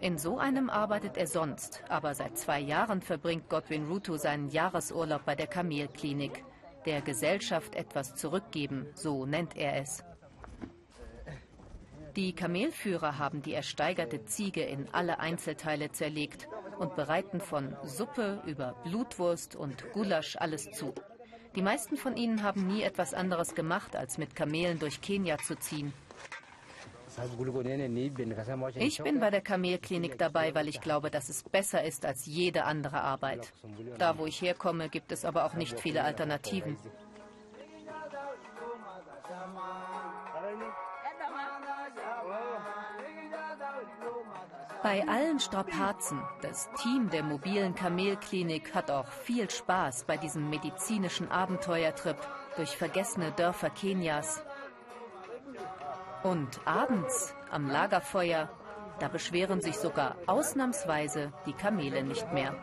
In 0.00 0.16
so 0.16 0.38
einem 0.38 0.70
arbeitet 0.70 1.16
er 1.16 1.26
sonst, 1.26 1.82
aber 1.88 2.14
seit 2.14 2.38
zwei 2.38 2.60
Jahren 2.60 3.02
verbringt 3.02 3.48
Godwin 3.48 3.88
Ruto 3.88 4.16
seinen 4.16 4.48
Jahresurlaub 4.48 5.24
bei 5.24 5.34
der 5.34 5.48
Kamelklinik. 5.48 6.44
Der 6.86 7.02
Gesellschaft 7.02 7.74
etwas 7.74 8.14
zurückgeben, 8.14 8.86
so 8.94 9.26
nennt 9.26 9.56
er 9.56 9.80
es. 9.80 10.04
Die 12.14 12.32
Kamelführer 12.34 13.18
haben 13.18 13.42
die 13.42 13.54
ersteigerte 13.54 14.24
Ziege 14.24 14.62
in 14.62 14.88
alle 14.92 15.18
Einzelteile 15.18 15.90
zerlegt 15.90 16.48
und 16.78 16.96
bereiten 16.96 17.40
von 17.40 17.76
Suppe 17.82 18.42
über 18.46 18.74
Blutwurst 18.84 19.56
und 19.56 19.92
Gulasch 19.92 20.36
alles 20.36 20.70
zu. 20.70 20.94
Die 21.54 21.62
meisten 21.62 21.96
von 21.96 22.16
ihnen 22.16 22.42
haben 22.42 22.66
nie 22.66 22.82
etwas 22.82 23.14
anderes 23.14 23.54
gemacht, 23.54 23.96
als 23.96 24.18
mit 24.18 24.36
Kamelen 24.36 24.78
durch 24.78 25.00
Kenia 25.00 25.38
zu 25.38 25.56
ziehen. 25.56 25.92
Ich 28.76 29.02
bin 29.02 29.18
bei 29.18 29.30
der 29.30 29.40
Kamelklinik 29.40 30.18
dabei, 30.18 30.54
weil 30.54 30.68
ich 30.68 30.80
glaube, 30.80 31.10
dass 31.10 31.28
es 31.28 31.42
besser 31.42 31.82
ist 31.82 32.04
als 32.04 32.26
jede 32.26 32.64
andere 32.64 33.00
Arbeit. 33.00 33.52
Da, 33.98 34.18
wo 34.18 34.26
ich 34.26 34.40
herkomme, 34.40 34.88
gibt 34.88 35.10
es 35.10 35.24
aber 35.24 35.44
auch 35.44 35.54
nicht 35.54 35.80
viele 35.80 36.04
Alternativen. 36.04 36.76
Bei 44.82 45.06
allen 45.08 45.40
Strapazen, 45.40 46.20
das 46.40 46.68
Team 46.82 47.10
der 47.10 47.22
mobilen 47.22 47.74
Kamelklinik 47.74 48.74
hat 48.74 48.90
auch 48.90 49.08
viel 49.08 49.50
Spaß 49.50 50.04
bei 50.04 50.16
diesem 50.16 50.48
medizinischen 50.50 51.30
Abenteuertrip 51.30 52.16
durch 52.56 52.76
vergessene 52.76 53.32
Dörfer 53.32 53.70
Kenias. 53.70 54.42
Und 56.22 56.60
abends 56.66 57.34
am 57.50 57.68
Lagerfeuer 57.68 58.48
Da 58.98 59.06
beschweren 59.06 59.60
sich 59.60 59.76
sogar 59.76 60.16
ausnahmsweise 60.26 61.32
die 61.46 61.52
Kamele 61.52 62.02
nicht 62.02 62.32
mehr. 62.32 62.54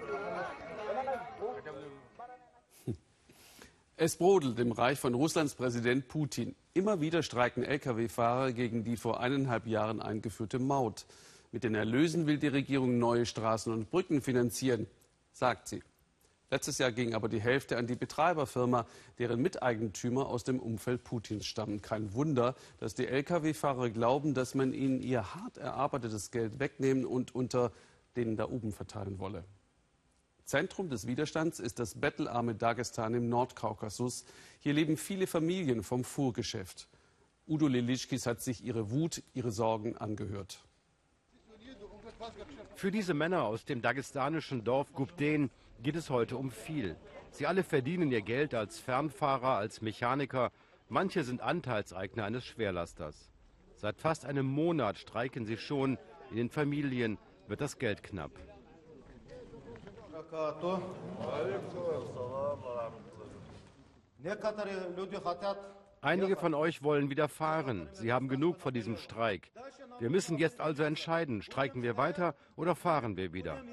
Es 3.95 4.17
brodelt 4.17 4.59
im 4.59 4.73
Reich 4.73 4.99
von 4.99 5.13
Russlands 5.13 5.55
Präsident 5.55 6.09
Putin. 6.09 6.53
Immer 6.73 6.99
wieder 6.99 7.23
streiken 7.23 7.63
Lkw-Fahrer 7.63 8.51
gegen 8.51 8.83
die 8.83 8.97
vor 8.97 9.21
eineinhalb 9.21 9.65
Jahren 9.65 10.01
eingeführte 10.01 10.59
Maut. 10.59 11.05
Mit 11.55 11.63
den 11.63 11.73
Erlösen 11.73 12.27
will 12.27 12.37
die 12.37 12.49
Regierung 12.49 12.97
neue 12.97 13.25
Straßen 13.25 13.71
und 13.71 13.89
Brücken 13.89 14.21
finanzieren, 14.21 14.87
sagt 15.31 15.69
sie. 15.69 15.81
Letztes 16.51 16.79
Jahr 16.79 16.91
ging 16.91 17.13
aber 17.13 17.29
die 17.29 17.39
Hälfte 17.39 17.77
an 17.77 17.87
die 17.87 17.95
Betreiberfirma, 17.95 18.85
deren 19.19 19.41
Miteigentümer 19.41 20.27
aus 20.27 20.43
dem 20.43 20.59
Umfeld 20.59 21.05
Putins 21.05 21.45
stammen. 21.45 21.81
Kein 21.81 22.13
Wunder, 22.13 22.55
dass 22.79 22.93
die 22.93 23.07
Lkw-Fahrer 23.07 23.89
glauben, 23.89 24.33
dass 24.33 24.53
man 24.53 24.73
ihnen 24.73 25.01
ihr 25.01 25.33
hart 25.33 25.55
erarbeitetes 25.55 26.29
Geld 26.29 26.59
wegnehmen 26.59 27.05
und 27.05 27.33
unter 27.33 27.71
denen 28.17 28.35
da 28.35 28.49
oben 28.49 28.73
verteilen 28.73 29.17
wolle. 29.19 29.45
Zentrum 30.43 30.89
des 30.89 31.07
Widerstands 31.07 31.61
ist 31.61 31.79
das 31.79 31.95
bettelarme 31.95 32.55
Dagestan 32.55 33.13
im 33.13 33.29
Nordkaukasus. 33.29 34.25
Hier 34.59 34.73
leben 34.73 34.97
viele 34.97 35.25
Familien 35.25 35.83
vom 35.83 36.03
Fuhrgeschäft. 36.03 36.89
Udo 37.47 37.69
Lilischkis 37.69 38.25
hat 38.25 38.41
sich 38.41 38.61
ihre 38.61 38.91
Wut, 38.91 39.23
ihre 39.33 39.53
Sorgen 39.53 39.95
angehört. 39.95 40.59
Für 42.75 42.91
diese 42.91 43.13
Männer 43.13 43.43
aus 43.43 43.65
dem 43.65 43.81
dagestanischen 43.81 44.63
Dorf 44.63 44.93
Gubden 44.93 45.49
geht 45.81 45.95
es 45.95 46.09
heute 46.09 46.37
um 46.37 46.51
viel. 46.51 46.95
Sie 47.31 47.47
alle 47.47 47.63
verdienen 47.63 48.11
ihr 48.11 48.21
Geld 48.21 48.53
als 48.53 48.79
Fernfahrer, 48.79 49.57
als 49.57 49.81
Mechaniker. 49.81 50.51
Manche 50.87 51.23
sind 51.23 51.41
Anteilseigner 51.41 52.25
eines 52.25 52.45
Schwerlasters. 52.45 53.31
Seit 53.75 53.97
fast 53.97 54.25
einem 54.25 54.45
Monat 54.45 54.97
streiken 54.97 55.45
sie 55.45 55.57
schon. 55.57 55.97
In 56.31 56.37
den 56.37 56.49
Familien 56.49 57.17
wird 57.47 57.61
das 57.61 57.77
Geld 57.77 58.03
knapp. 58.03 58.31
Einige 66.01 66.35
von 66.35 66.53
euch 66.53 66.83
wollen 66.83 67.09
wieder 67.09 67.27
fahren. 67.27 67.87
Sie 67.91 68.13
haben 68.13 68.27
genug 68.27 68.59
von 68.59 68.73
diesem 68.73 68.97
Streik. 68.97 69.51
Wir 69.99 70.09
müssen 70.09 70.37
jetzt 70.37 70.59
also 70.59 70.83
entscheiden, 70.83 71.41
streiken 71.41 71.81
wir 71.81 71.97
weiter 71.97 72.35
oder 72.55 72.75
fahren 72.75 73.17
wir 73.17 73.33
wieder. 73.33 73.63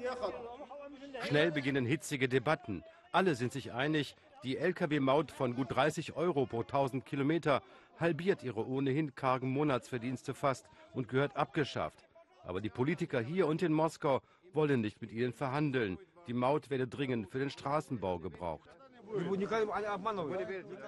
Schnell 1.23 1.51
beginnen 1.51 1.85
hitzige 1.85 2.27
Debatten. 2.27 2.83
Alle 3.11 3.35
sind 3.35 3.51
sich 3.51 3.71
einig, 3.71 4.15
die 4.43 4.57
Lkw-Maut 4.57 5.31
von 5.31 5.55
gut 5.55 5.73
30 5.73 6.15
Euro 6.15 6.45
pro 6.45 6.61
1000 6.61 7.05
Kilometer 7.05 7.61
halbiert 7.99 8.43
ihre 8.43 8.67
ohnehin 8.67 9.15
kargen 9.15 9.49
Monatsverdienste 9.49 10.33
fast 10.33 10.67
und 10.93 11.07
gehört 11.07 11.37
abgeschafft. 11.37 12.09
Aber 12.43 12.59
die 12.59 12.69
Politiker 12.69 13.21
hier 13.21 13.47
und 13.47 13.61
in 13.61 13.71
Moskau 13.71 14.21
wollen 14.51 14.81
nicht 14.81 15.01
mit 15.01 15.11
ihnen 15.11 15.33
verhandeln. 15.33 15.97
Die 16.27 16.33
Maut 16.33 16.69
werde 16.69 16.87
dringend 16.87 17.29
für 17.29 17.39
den 17.39 17.49
Straßenbau 17.49 18.19
gebraucht. 18.19 18.69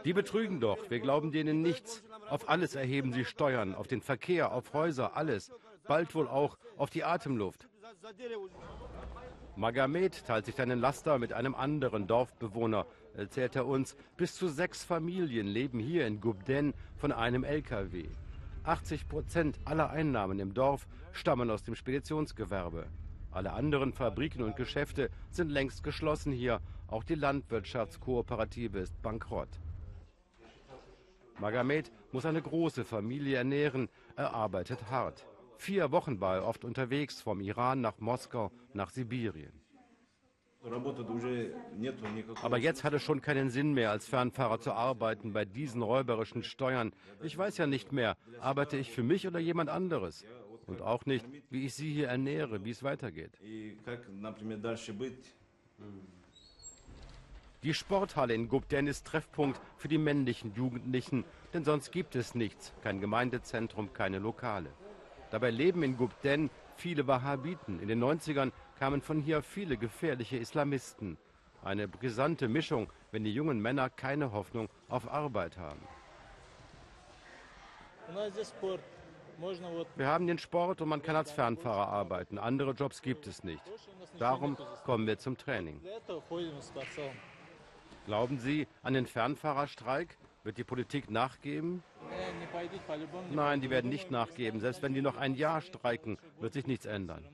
Die 0.03 0.13
betrügen 0.13 0.59
doch, 0.59 0.77
wir 0.89 0.99
glauben 0.99 1.31
denen 1.31 1.61
nichts. 1.61 2.03
Auf 2.29 2.49
alles 2.49 2.75
erheben 2.75 3.13
sie 3.13 3.25
Steuern, 3.25 3.75
auf 3.75 3.87
den 3.87 4.01
Verkehr, 4.01 4.51
auf 4.51 4.73
Häuser, 4.73 5.15
alles. 5.15 5.51
Bald 5.87 6.15
wohl 6.15 6.27
auch 6.27 6.57
auf 6.77 6.89
die 6.89 7.03
Atemluft. 7.03 7.67
Magamed 9.55 10.25
teilt 10.25 10.45
sich 10.45 10.55
seinen 10.55 10.79
Laster 10.79 11.17
mit 11.17 11.31
einem 11.31 11.55
anderen 11.55 12.07
Dorfbewohner, 12.07 12.85
erzählt 13.15 13.55
er 13.55 13.65
uns. 13.65 13.95
Bis 14.17 14.35
zu 14.35 14.47
sechs 14.47 14.83
Familien 14.83 15.47
leben 15.47 15.79
hier 15.79 16.05
in 16.07 16.19
Gubden 16.19 16.73
von 16.97 17.11
einem 17.11 17.43
LKW. 17.43 18.09
80 18.63 19.07
Prozent 19.07 19.59
aller 19.63 19.91
Einnahmen 19.91 20.39
im 20.39 20.53
Dorf 20.53 20.87
stammen 21.13 21.49
aus 21.49 21.63
dem 21.63 21.75
Speditionsgewerbe. 21.75 22.87
Alle 23.31 23.53
anderen 23.53 23.93
Fabriken 23.93 24.43
und 24.43 24.55
Geschäfte 24.55 25.09
sind 25.29 25.51
längst 25.51 25.83
geschlossen 25.83 26.31
hier. 26.31 26.61
Auch 26.87 27.03
die 27.03 27.15
Landwirtschaftskooperative 27.15 28.79
ist 28.79 29.01
bankrott. 29.01 29.49
Magamed 31.39 31.91
muss 32.11 32.25
eine 32.25 32.41
große 32.41 32.85
Familie 32.85 33.37
ernähren. 33.37 33.89
Er 34.15 34.33
arbeitet 34.33 34.89
hart. 34.89 35.25
Vier 35.57 35.91
Wochen 35.91 36.21
war 36.21 36.35
er 36.35 36.45
oft 36.45 36.63
unterwegs, 36.63 37.21
vom 37.21 37.41
Iran 37.41 37.81
nach 37.81 37.99
Moskau, 37.99 38.51
nach 38.73 38.89
Sibirien. 38.89 39.53
Aber 42.41 42.57
jetzt 42.57 42.83
hat 42.83 42.93
es 42.93 43.03
schon 43.03 43.21
keinen 43.21 43.49
Sinn 43.49 43.73
mehr, 43.73 43.91
als 43.91 44.07
Fernfahrer 44.07 44.59
zu 44.59 44.73
arbeiten 44.73 45.33
bei 45.33 45.45
diesen 45.45 45.81
räuberischen 45.81 46.43
Steuern. 46.43 46.93
Ich 47.21 47.37
weiß 47.37 47.57
ja 47.57 47.67
nicht 47.67 47.91
mehr, 47.91 48.17
arbeite 48.39 48.77
ich 48.77 48.91
für 48.91 49.03
mich 49.03 49.27
oder 49.27 49.39
jemand 49.39 49.69
anderes? 49.69 50.25
und 50.67 50.81
auch 50.81 51.05
nicht, 51.05 51.25
wie 51.49 51.65
ich 51.65 51.73
sie 51.73 51.93
hier 51.93 52.07
ernähre, 52.07 52.63
wie 52.63 52.71
es 52.71 52.83
weitergeht. 52.83 53.31
Die 57.65 57.73
Sporthalle 57.73 58.35
in 58.35 58.47
Gubden 58.47 58.85
ist 58.85 59.07
Treffpunkt 59.07 59.59
für 59.77 59.87
die 59.87 59.97
männlichen 59.97 60.53
Jugendlichen, 60.53 61.25
denn 61.51 61.65
sonst 61.65 61.91
gibt 61.91 62.15
es 62.15 62.35
nichts, 62.35 62.71
kein 62.83 63.01
Gemeindezentrum, 63.01 63.91
keine 63.91 64.19
Lokale. 64.19 64.69
Dabei 65.31 65.49
leben 65.49 65.81
in 65.81 65.97
Gubden 65.97 66.51
viele 66.75 67.07
Wahhabiten. 67.07 67.79
In 67.79 67.87
den 67.87 68.03
90ern 68.03 68.51
kamen 68.77 69.01
von 69.01 69.19
hier 69.19 69.41
viele 69.41 69.77
gefährliche 69.77 70.37
Islamisten. 70.37 71.17
Eine 71.63 71.87
brisante 71.87 72.47
Mischung, 72.47 72.87
wenn 73.11 73.23
die 73.23 73.33
jungen 73.33 73.59
Männer 73.59 73.89
keine 73.89 74.31
Hoffnung 74.31 74.69
auf 74.87 75.11
Arbeit 75.11 75.57
haben. 75.57 75.81
Wir 79.95 80.07
haben 80.07 80.27
den 80.27 80.37
Sport 80.37 80.81
und 80.81 80.89
man 80.89 81.01
kann 81.01 81.15
als 81.15 81.31
Fernfahrer 81.31 81.87
arbeiten. 81.87 82.37
Andere 82.37 82.73
Jobs 82.73 83.01
gibt 83.01 83.25
es 83.25 83.43
nicht. 83.43 83.63
Darum 84.19 84.55
kommen 84.85 85.07
wir 85.07 85.17
zum 85.17 85.35
Training. 85.35 85.81
Glauben 88.05 88.37
Sie 88.37 88.67
an 88.83 88.93
den 88.93 89.07
Fernfahrerstreik? 89.07 90.17
Wird 90.43 90.57
die 90.59 90.63
Politik 90.63 91.09
nachgeben? 91.09 91.83
Nein, 93.31 93.61
die 93.61 93.69
werden 93.71 93.89
nicht 93.89 94.11
nachgeben. 94.11 94.59
Selbst 94.59 94.83
wenn 94.83 94.93
die 94.93 95.01
noch 95.01 95.17
ein 95.17 95.33
Jahr 95.33 95.61
streiken, 95.61 96.17
wird 96.39 96.53
sich 96.53 96.67
nichts 96.67 96.85
ändern. 96.85 97.25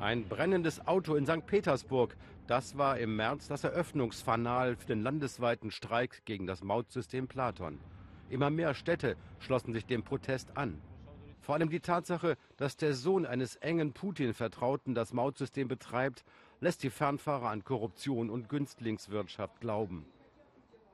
Ein 0.00 0.28
brennendes 0.28 0.86
Auto 0.86 1.14
in 1.14 1.24
St. 1.24 1.46
Petersburg. 1.46 2.14
Das 2.46 2.76
war 2.76 2.98
im 2.98 3.16
März 3.16 3.48
das 3.48 3.64
Eröffnungsfanal 3.64 4.76
für 4.76 4.86
den 4.86 5.00
landesweiten 5.00 5.70
Streik 5.70 6.22
gegen 6.26 6.46
das 6.46 6.62
Mautsystem 6.62 7.28
Platon. 7.28 7.80
Immer 8.28 8.50
mehr 8.50 8.74
Städte 8.74 9.16
schlossen 9.38 9.72
sich 9.72 9.86
dem 9.86 10.02
Protest 10.02 10.58
an. 10.58 10.82
Vor 11.40 11.54
allem 11.54 11.70
die 11.70 11.80
Tatsache, 11.80 12.36
dass 12.56 12.76
der 12.76 12.92
Sohn 12.92 13.24
eines 13.24 13.56
engen 13.56 13.92
Putin-Vertrauten 13.92 14.94
das 14.94 15.12
Mautsystem 15.12 15.68
betreibt, 15.68 16.24
lässt 16.60 16.82
die 16.82 16.90
Fernfahrer 16.90 17.50
an 17.50 17.64
Korruption 17.64 18.30
und 18.30 18.48
Günstlingswirtschaft 18.48 19.60
glauben. 19.60 20.06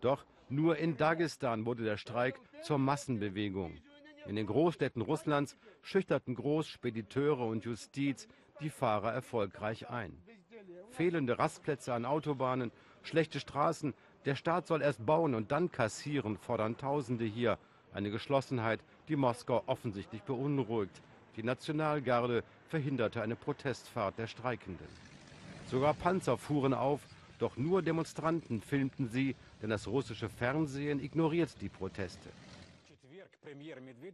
Doch 0.01 0.25
nur 0.49 0.77
in 0.77 0.97
Dagestan 0.97 1.65
wurde 1.65 1.85
der 1.85 1.97
Streik 1.97 2.39
zur 2.63 2.79
Massenbewegung. 2.79 3.79
In 4.27 4.37
den 4.37 4.47
Großstädten 4.47 5.03
Russlands 5.03 5.57
schüchterten 5.83 6.35
Großspediteure 6.35 7.47
und 7.47 7.65
Justiz 7.65 8.29
die 8.61 8.71
Fahrer 8.71 9.13
erfolgreich 9.13 9.89
ein. 9.89 10.17
Fehlende 10.91 11.39
Rastplätze 11.39 11.95
an 11.95 12.05
Autobahnen, 12.05 12.71
schlechte 13.03 13.41
Straßen, 13.41 13.95
der 14.25 14.37
Staat 14.37 14.67
soll 14.67 14.83
erst 14.83 15.05
bauen 15.05 15.35
und 15.35 15.51
dann 15.51 15.73
kassieren, 15.73 16.37
fordern 16.37 16.77
Tausende 16.77 17.25
hier. 17.25 17.59
Eine 17.93 18.11
Geschlossenheit, 18.11 18.81
die 19.09 19.17
Moskau 19.17 19.63
offensichtlich 19.67 20.23
beunruhigt. 20.23 21.03
Die 21.37 21.43
Nationalgarde 21.43 22.45
verhinderte 22.69 23.23
eine 23.23 23.37
Protestfahrt 23.37 24.19
der 24.19 24.27
Streikenden. 24.27 25.12
Sogar 25.73 25.95
Panzer 25.95 26.37
fuhren 26.37 26.75
auf, 26.75 27.01
doch 27.39 27.57
nur 27.57 27.81
Demonstranten 27.81 28.61
filmten 28.61 29.09
sie, 29.09 29.35
denn 29.63 29.71
das 29.71 29.89
russische 29.89 30.29
Fernsehen 30.29 31.03
ignoriert 31.03 31.63
die 31.63 31.71
Proteste. 31.71 32.29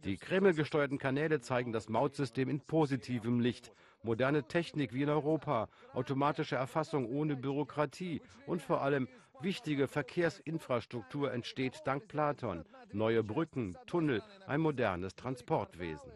Die 0.05 0.15
Kreml-gesteuerten 0.15 0.97
Kanäle 0.97 1.41
zeigen 1.41 1.73
das 1.73 1.89
Mautsystem 1.89 2.47
in 2.47 2.61
positivem 2.61 3.41
Licht. 3.41 3.73
Moderne 4.03 4.43
Technik 4.43 4.93
wie 4.93 5.03
in 5.03 5.09
Europa, 5.09 5.67
automatische 5.93 6.55
Erfassung 6.55 7.05
ohne 7.09 7.35
Bürokratie 7.35 8.21
und 8.45 8.61
vor 8.61 8.81
allem 8.81 9.09
Wichtige 9.41 9.89
Verkehrsinfrastruktur 9.89 11.33
entsteht 11.33 11.81
dank 11.83 12.07
Platon. 12.07 12.63
Neue 12.93 13.21
Brücken, 13.23 13.77
Tunnel, 13.85 14.23
ein 14.47 14.61
modernes 14.61 15.13
Transportwesen. 15.15 16.11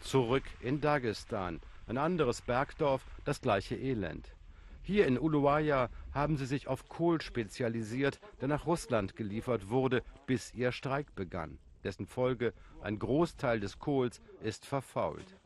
Zurück 0.00 0.44
in 0.60 0.82
Dagestan. 0.82 1.60
Ein 1.88 1.98
anderes 1.98 2.42
Bergdorf, 2.42 3.02
das 3.24 3.40
gleiche 3.40 3.76
Elend. 3.76 4.34
Hier 4.82 5.06
in 5.06 5.18
Uluwaya 5.18 5.88
haben 6.12 6.36
sie 6.36 6.46
sich 6.46 6.66
auf 6.66 6.88
Kohl 6.88 7.20
spezialisiert, 7.20 8.18
der 8.40 8.48
nach 8.48 8.66
Russland 8.66 9.14
geliefert 9.14 9.70
wurde, 9.70 10.02
bis 10.26 10.52
ihr 10.52 10.72
Streik 10.72 11.14
begann. 11.14 11.58
Dessen 11.84 12.06
Folge, 12.06 12.52
ein 12.82 12.98
Großteil 12.98 13.60
des 13.60 13.78
Kohls 13.78 14.20
ist 14.40 14.66
verfault. 14.66 15.36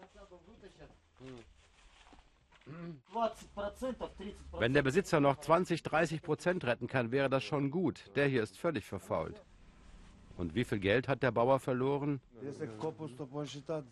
Wenn 4.58 4.72
der 4.72 4.82
Besitzer 4.82 5.20
noch 5.20 5.36
20, 5.36 5.82
30 5.82 6.22
Prozent 6.22 6.64
retten 6.64 6.86
kann, 6.86 7.10
wäre 7.10 7.28
das 7.28 7.44
schon 7.44 7.70
gut. 7.70 8.04
Der 8.14 8.28
hier 8.28 8.42
ist 8.42 8.56
völlig 8.56 8.86
verfault. 8.86 9.42
Und 10.40 10.54
wie 10.54 10.64
viel 10.64 10.78
Geld 10.78 11.06
hat 11.06 11.22
der 11.22 11.32
Bauer 11.32 11.60
verloren? 11.60 12.18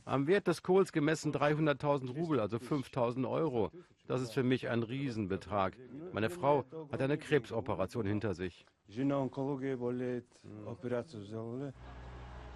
Am 0.06 0.26
Wert 0.26 0.46
des 0.46 0.62
Kohls 0.62 0.92
gemessen 0.92 1.30
300.000 1.30 2.10
Rubel, 2.16 2.40
also 2.40 2.56
5.000 2.56 3.28
Euro. 3.28 3.70
Das 4.06 4.22
ist 4.22 4.32
für 4.32 4.42
mich 4.42 4.70
ein 4.70 4.82
Riesenbetrag. 4.82 5.76
Meine 6.14 6.30
Frau 6.30 6.64
hat 6.90 7.02
eine 7.02 7.18
Krebsoperation 7.18 8.06
hinter 8.06 8.32
sich. 8.32 8.64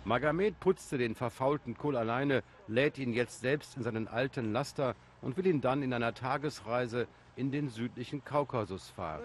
Magomed 0.05 0.59
putzte 0.59 0.96
den 0.96 1.14
verfaulten 1.14 1.76
Kohl 1.76 1.96
alleine, 1.96 2.42
lädt 2.68 2.98
ihn 2.98 3.12
jetzt 3.12 3.42
selbst 3.42 3.76
in 3.76 3.83
seinen 3.83 4.09
alten 4.09 4.52
Laster 4.52 4.96
und 5.20 5.37
will 5.37 5.46
ihn 5.46 5.61
dann 5.61 5.83
in 5.83 5.92
einer 5.92 6.14
Tagesreise 6.14 7.07
in 7.37 7.51
den 7.51 7.68
südlichen 7.68 8.25
Kaukasus 8.25 8.90
fahren. 8.90 9.23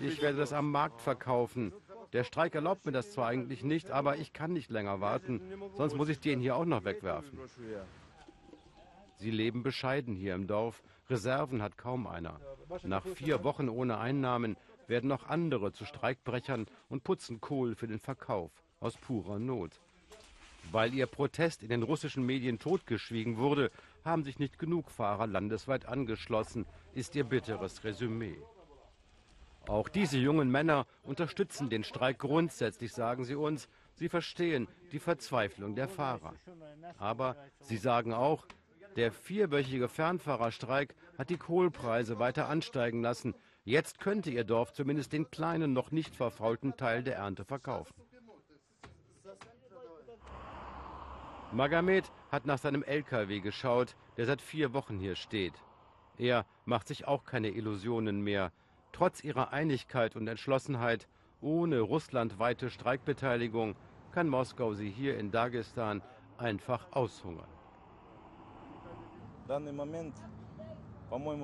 Ich 0.00 0.22
werde 0.22 0.38
das 0.38 0.52
am 0.52 0.70
Markt 0.70 1.00
verkaufen. 1.00 1.72
Der 2.12 2.24
Streik 2.24 2.54
erlaubt 2.54 2.86
mir 2.86 2.92
das 2.92 3.10
zwar 3.12 3.26
eigentlich 3.28 3.64
nicht, 3.64 3.90
aber 3.90 4.16
ich 4.16 4.32
kann 4.32 4.52
nicht 4.52 4.70
länger 4.70 5.00
warten, 5.00 5.40
sonst 5.74 5.96
muss 5.96 6.08
ich 6.08 6.20
den 6.20 6.40
hier 6.40 6.56
auch 6.56 6.64
noch 6.64 6.84
wegwerfen. 6.84 7.38
Sie 9.16 9.30
leben 9.30 9.62
bescheiden 9.62 10.14
hier 10.14 10.34
im 10.34 10.46
Dorf. 10.46 10.82
Reserven 11.08 11.62
hat 11.62 11.78
kaum 11.78 12.06
einer. 12.06 12.40
Nach 12.82 13.06
vier 13.06 13.44
Wochen 13.44 13.68
ohne 13.68 13.98
Einnahmen 13.98 14.56
werden 14.88 15.08
noch 15.08 15.26
andere 15.28 15.72
zu 15.72 15.84
Streikbrechern 15.84 16.66
und 16.88 17.04
putzen 17.04 17.40
Kohl 17.40 17.74
für 17.74 17.86
den 17.86 17.98
Verkauf 17.98 18.50
aus 18.80 18.96
purer 18.96 19.38
Not. 19.38 19.80
Weil 20.72 20.94
ihr 20.94 21.06
Protest 21.06 21.62
in 21.62 21.68
den 21.68 21.82
russischen 21.82 22.26
Medien 22.26 22.58
totgeschwiegen 22.58 23.36
wurde, 23.36 23.70
haben 24.06 24.24
sich 24.24 24.38
nicht 24.38 24.58
genug 24.58 24.90
Fahrer 24.90 25.26
landesweit 25.26 25.86
angeschlossen, 25.86 26.64
ist 26.94 27.14
ihr 27.14 27.24
bitteres 27.24 27.84
Resümee. 27.84 28.38
Auch 29.68 29.88
diese 29.88 30.18
jungen 30.18 30.48
Männer 30.50 30.86
unterstützen 31.02 31.68
den 31.68 31.82
Streik 31.82 32.20
grundsätzlich, 32.20 32.92
sagen 32.92 33.24
sie 33.24 33.34
uns. 33.34 33.68
Sie 33.94 34.08
verstehen 34.08 34.68
die 34.92 35.00
Verzweiflung 35.00 35.74
der 35.74 35.88
Fahrer. 35.88 36.34
Aber 36.98 37.36
sie 37.60 37.76
sagen 37.76 38.12
auch, 38.12 38.46
der 38.94 39.12
vierwöchige 39.12 39.88
Fernfahrerstreik 39.88 40.94
hat 41.18 41.30
die 41.30 41.36
Kohlpreise 41.36 42.18
weiter 42.18 42.48
ansteigen 42.48 43.02
lassen. 43.02 43.34
Jetzt 43.64 43.98
könnte 43.98 44.30
ihr 44.30 44.44
Dorf 44.44 44.72
zumindest 44.72 45.12
den 45.12 45.30
kleinen, 45.30 45.72
noch 45.72 45.90
nicht 45.90 46.14
verfaulten 46.14 46.76
Teil 46.76 47.02
der 47.02 47.16
Ernte 47.16 47.44
verkaufen. 47.44 47.92
Magomed 51.52 52.10
hat 52.30 52.44
nach 52.46 52.58
seinem 52.58 52.82
LKW 52.82 53.40
geschaut, 53.40 53.96
der 54.16 54.26
seit 54.26 54.42
vier 54.42 54.72
Wochen 54.72 54.98
hier 54.98 55.14
steht. 55.14 55.54
Er 56.18 56.44
macht 56.64 56.88
sich 56.88 57.06
auch 57.06 57.24
keine 57.24 57.50
Illusionen 57.50 58.20
mehr. 58.20 58.52
Trotz 58.92 59.22
ihrer 59.22 59.52
Einigkeit 59.52 60.16
und 60.16 60.26
Entschlossenheit, 60.26 61.06
ohne 61.40 61.80
russlandweite 61.80 62.70
Streikbeteiligung, 62.70 63.76
kann 64.12 64.28
Moskau 64.28 64.74
sie 64.74 64.90
hier 64.90 65.18
in 65.18 65.30
Dagestan 65.30 66.02
einfach 66.38 66.90
aushungern. 66.92 67.48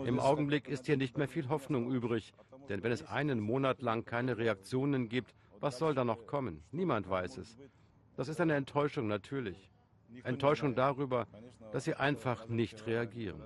Im 0.04 0.18
Augenblick 0.18 0.68
ist 0.68 0.86
hier 0.86 0.96
nicht 0.96 1.16
mehr 1.16 1.28
viel 1.28 1.48
Hoffnung 1.48 1.92
übrig, 1.92 2.34
denn 2.68 2.82
wenn 2.82 2.90
es 2.90 3.06
einen 3.06 3.38
Monat 3.38 3.82
lang 3.82 4.04
keine 4.04 4.36
Reaktionen 4.38 5.08
gibt, 5.08 5.34
was 5.60 5.78
soll 5.78 5.94
da 5.94 6.04
noch 6.04 6.26
kommen? 6.26 6.64
Niemand 6.72 7.08
weiß 7.08 7.38
es. 7.38 7.56
Das 8.16 8.28
ist 8.28 8.40
eine 8.40 8.54
Enttäuschung 8.54 9.06
natürlich. 9.06 9.71
Enttäuschung 10.24 10.74
darüber, 10.74 11.26
dass 11.72 11.84
sie 11.84 11.94
einfach 11.94 12.48
nicht 12.48 12.86
reagieren. 12.86 13.40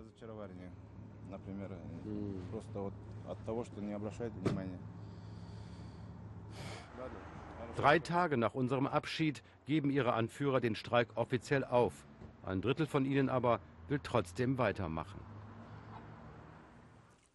Drei 7.77 7.99
Tage 7.99 8.37
nach 8.37 8.55
unserem 8.55 8.87
Abschied 8.87 9.43
geben 9.67 9.91
ihre 9.91 10.15
Anführer 10.15 10.61
den 10.61 10.75
Streik 10.75 11.09
offiziell 11.15 11.65
auf. 11.65 12.07
Ein 12.43 12.61
Drittel 12.61 12.87
von 12.87 13.05
ihnen 13.05 13.29
aber 13.29 13.61
will 13.89 14.01
trotzdem 14.03 14.59
weitermachen. 14.59 15.21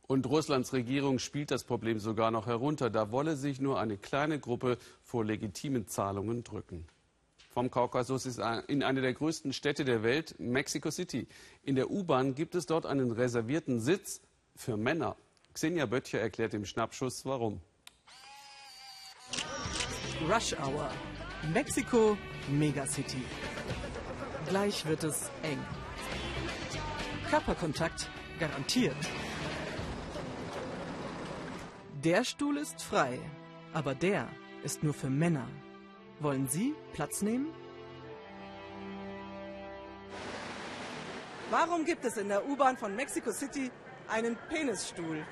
Und 0.07 0.25
Russlands 0.25 0.73
Regierung 0.73 1.19
spielt 1.19 1.51
das 1.51 1.63
Problem 1.63 1.99
sogar 1.99 2.31
noch 2.31 2.47
herunter. 2.47 2.89
Da 2.89 3.11
wolle 3.11 3.35
sich 3.37 3.61
nur 3.61 3.79
eine 3.79 3.97
kleine 3.97 4.39
Gruppe 4.39 4.77
vor 5.03 5.23
legitimen 5.23 5.87
Zahlungen 5.87 6.43
drücken 6.43 6.85
vom 7.53 7.69
Kaukasus 7.69 8.25
ist 8.25 8.39
in 8.67 8.81
eine 8.81 9.01
der 9.01 9.13
größten 9.13 9.53
Städte 9.53 9.83
der 9.83 10.03
Welt, 10.03 10.35
Mexico 10.39 10.89
City. 10.89 11.27
In 11.63 11.75
der 11.75 11.91
U-Bahn 11.91 12.33
gibt 12.33 12.55
es 12.55 12.65
dort 12.65 12.85
einen 12.85 13.11
reservierten 13.11 13.79
Sitz 13.79 14.21
für 14.55 14.77
Männer. 14.77 15.17
Xenia 15.53 15.85
Böttcher 15.85 16.19
erklärt 16.19 16.53
im 16.53 16.65
Schnappschuss, 16.65 17.25
warum. 17.25 17.59
Rush 20.29 20.53
Hour. 20.53 20.89
Mexiko, 21.53 22.17
Megacity. 22.49 23.23
Gleich 24.47 24.85
wird 24.85 25.03
es 25.03 25.29
eng. 25.43 25.59
Körperkontakt 27.29 28.09
garantiert. 28.39 28.95
Der 32.03 32.23
Stuhl 32.23 32.57
ist 32.57 32.81
frei, 32.81 33.19
aber 33.73 33.93
der 33.93 34.29
ist 34.63 34.83
nur 34.83 34.93
für 34.93 35.09
Männer. 35.09 35.47
Wollen 36.21 36.47
Sie 36.47 36.75
Platz 36.93 37.23
nehmen? 37.23 37.47
Warum 41.49 41.83
gibt 41.83 42.05
es 42.05 42.15
in 42.15 42.29
der 42.29 42.47
U-Bahn 42.47 42.77
von 42.77 42.95
Mexico 42.95 43.31
City 43.31 43.71
einen 44.07 44.37
Penisstuhl? 44.47 45.25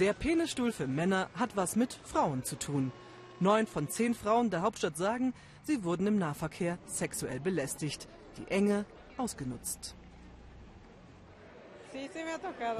Der 0.00 0.14
Penisstuhl 0.14 0.72
für 0.72 0.88
Männer 0.88 1.30
hat 1.34 1.56
was 1.56 1.76
mit 1.76 1.94
Frauen 1.94 2.42
zu 2.42 2.56
tun. 2.56 2.92
Neun 3.38 3.68
von 3.68 3.88
zehn 3.88 4.14
Frauen 4.14 4.50
der 4.50 4.62
Hauptstadt 4.62 4.96
sagen, 4.96 5.32
sie 5.62 5.84
wurden 5.84 6.08
im 6.08 6.18
Nahverkehr 6.18 6.78
sexuell 6.86 7.38
belästigt, 7.38 8.08
die 8.36 8.50
Enge 8.50 8.84
ausgenutzt. 9.16 9.94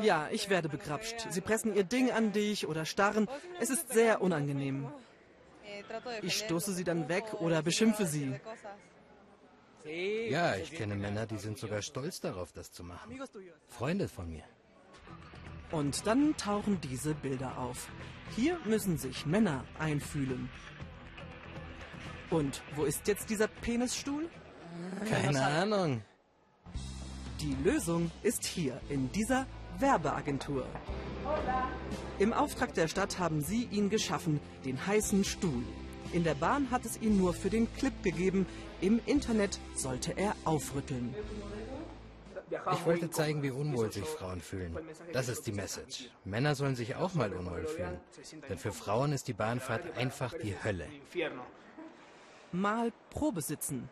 Ja, 0.02 0.28
ich 0.32 0.50
werde 0.50 0.68
begrapscht. 0.68 1.28
Sie 1.30 1.40
pressen 1.40 1.74
ihr 1.74 1.84
Ding 1.84 2.11
an 2.11 2.32
dich 2.32 2.66
oder 2.66 2.84
starren. 2.84 3.28
Es 3.61 3.70
ist 3.70 3.92
sehr 3.92 4.20
unangenehm. 4.20 4.88
Ich 6.22 6.38
stoße 6.38 6.72
sie 6.72 6.84
dann 6.84 7.08
weg 7.08 7.34
oder 7.40 7.62
beschimpfe 7.62 8.06
sie. 8.06 8.38
Ja, 10.28 10.56
ich 10.56 10.72
kenne 10.72 10.96
Männer, 10.96 11.26
die 11.26 11.38
sind 11.38 11.58
sogar 11.58 11.82
stolz 11.82 12.20
darauf, 12.20 12.52
das 12.52 12.70
zu 12.72 12.84
machen. 12.84 13.18
Freunde 13.68 14.08
von 14.08 14.30
mir. 14.30 14.44
Und 15.70 16.06
dann 16.06 16.36
tauchen 16.36 16.80
diese 16.80 17.14
Bilder 17.14 17.58
auf. 17.58 17.88
Hier 18.34 18.58
müssen 18.64 18.98
sich 18.98 19.26
Männer 19.26 19.64
einfühlen. 19.78 20.48
Und 22.30 22.62
wo 22.74 22.84
ist 22.84 23.06
jetzt 23.06 23.30
dieser 23.30 23.48
Penisstuhl? 23.48 24.28
Keine 25.08 25.44
Ahnung. 25.44 26.02
Die 27.40 27.54
Lösung 27.62 28.10
ist 28.22 28.44
hier 28.44 28.80
in 28.88 29.10
dieser 29.12 29.46
Werbeagentur. 29.78 30.64
Im 32.18 32.33
Auftrag 32.33 32.74
der 32.74 32.88
Stadt 32.88 33.18
haben 33.18 33.40
sie 33.42 33.68
ihn 33.70 33.90
geschaffen, 33.90 34.40
den 34.64 34.87
heißen 34.87 35.24
Stuhl. 35.24 35.64
In 36.12 36.24
der 36.24 36.35
Bahn 36.35 36.70
hat 36.70 36.85
es 36.85 37.00
ihn 37.00 37.18
nur 37.18 37.35
für 37.35 37.50
den 37.50 37.72
Clip 37.74 37.92
gegeben. 38.02 38.46
Im 38.81 39.00
Internet 39.07 39.61
sollte 39.74 40.16
er 40.16 40.35
aufrütteln. 40.44 41.14
Ich 42.72 42.87
wollte 42.87 43.11
zeigen, 43.11 43.42
wie 43.42 43.50
unwohl 43.50 43.92
sich 43.92 44.04
Frauen 44.04 44.40
fühlen. 44.40 44.76
Das 45.12 45.28
ist 45.28 45.46
die 45.46 45.52
Message. 45.52 46.11
Männer 46.24 46.54
sollen 46.54 46.76
sich 46.76 46.96
auch 46.96 47.12
mal 47.14 47.33
unwohl 47.35 47.66
fühlen. 47.66 48.00
Denn 48.48 48.57
für 48.57 48.72
Frauen 48.72 49.12
ist 49.12 49.28
die 49.28 49.35
Bahnfahrt 49.35 49.96
einfach 49.98 50.33
die 50.33 50.54
Hölle. 50.64 50.87
Mal 52.52 52.90
Probesitzen. 53.11 53.90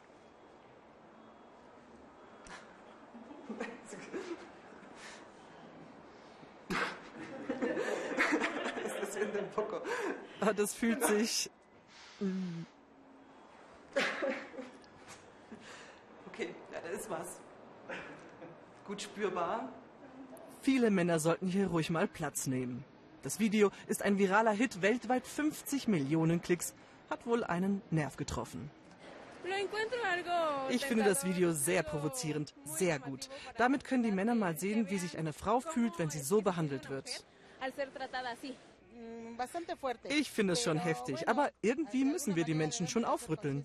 Ah, 10.40 10.52
das 10.52 10.74
fühlt 10.74 11.04
sich. 11.04 11.50
Okay, 16.28 16.54
ja, 16.72 16.80
da 16.82 16.88
ist 16.90 17.08
was. 17.10 17.40
Gut 18.86 19.02
spürbar. 19.02 19.68
Viele 20.62 20.90
Männer 20.90 21.18
sollten 21.18 21.46
hier 21.46 21.68
ruhig 21.68 21.90
mal 21.90 22.08
Platz 22.08 22.46
nehmen. 22.46 22.84
Das 23.22 23.40
Video 23.40 23.70
ist 23.88 24.02
ein 24.02 24.18
viraler 24.18 24.52
Hit, 24.52 24.82
weltweit 24.82 25.26
50 25.26 25.88
Millionen 25.88 26.40
Klicks, 26.40 26.74
hat 27.10 27.26
wohl 27.26 27.42
einen 27.42 27.82
Nerv 27.90 28.16
getroffen. 28.16 28.70
Ich 30.70 30.84
finde 30.86 31.04
das 31.04 31.24
Video 31.24 31.52
sehr 31.52 31.82
provozierend, 31.82 32.54
sehr 32.64 32.98
gut. 32.98 33.28
Damit 33.56 33.84
können 33.84 34.02
die 34.02 34.12
Männer 34.12 34.34
mal 34.34 34.56
sehen, 34.56 34.90
wie 34.90 34.98
sich 34.98 35.18
eine 35.18 35.32
Frau 35.32 35.60
fühlt, 35.60 35.98
wenn 35.98 36.10
sie 36.10 36.20
so 36.20 36.40
behandelt 36.40 36.90
wird. 36.90 37.24
Ich 40.08 40.30
finde 40.30 40.54
es 40.54 40.62
schon 40.62 40.78
heftig, 40.78 41.28
aber 41.28 41.50
irgendwie 41.62 42.04
müssen 42.04 42.36
wir 42.36 42.44
die 42.44 42.54
Menschen 42.54 42.88
schon 42.88 43.04
aufrütteln. 43.04 43.64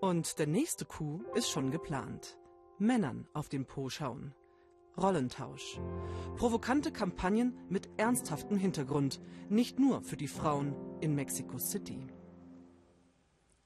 Und 0.00 0.38
der 0.38 0.46
nächste 0.46 0.84
Coup 0.84 1.24
ist 1.34 1.48
schon 1.48 1.70
geplant. 1.70 2.36
Männern 2.78 3.28
auf 3.32 3.48
dem 3.48 3.66
Po 3.66 3.88
schauen. 3.88 4.34
Rollentausch. 4.96 5.80
Provokante 6.36 6.92
Kampagnen 6.92 7.56
mit 7.68 7.88
ernsthaftem 7.96 8.58
Hintergrund, 8.58 9.20
nicht 9.48 9.78
nur 9.78 10.02
für 10.02 10.16
die 10.16 10.28
Frauen 10.28 10.74
in 11.00 11.14
Mexico 11.14 11.58
City. 11.58 12.06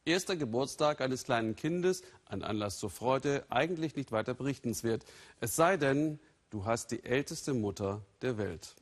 Erster 0.04 0.36
Geburtstag 0.36 1.00
eines 1.00 1.24
kleinen 1.24 1.56
Kindes, 1.56 2.02
ein 2.26 2.44
Anlass 2.44 2.78
zur 2.78 2.90
Freude, 2.90 3.44
eigentlich 3.48 3.96
nicht 3.96 4.12
weiter 4.12 4.34
berichtenswert. 4.34 5.04
Es 5.40 5.56
sei 5.56 5.76
denn, 5.76 6.20
du 6.56 6.64
hast 6.64 6.90
die 6.90 7.04
älteste 7.04 7.52
Mutter 7.52 8.00
der 8.22 8.38
Welt. 8.38 8.76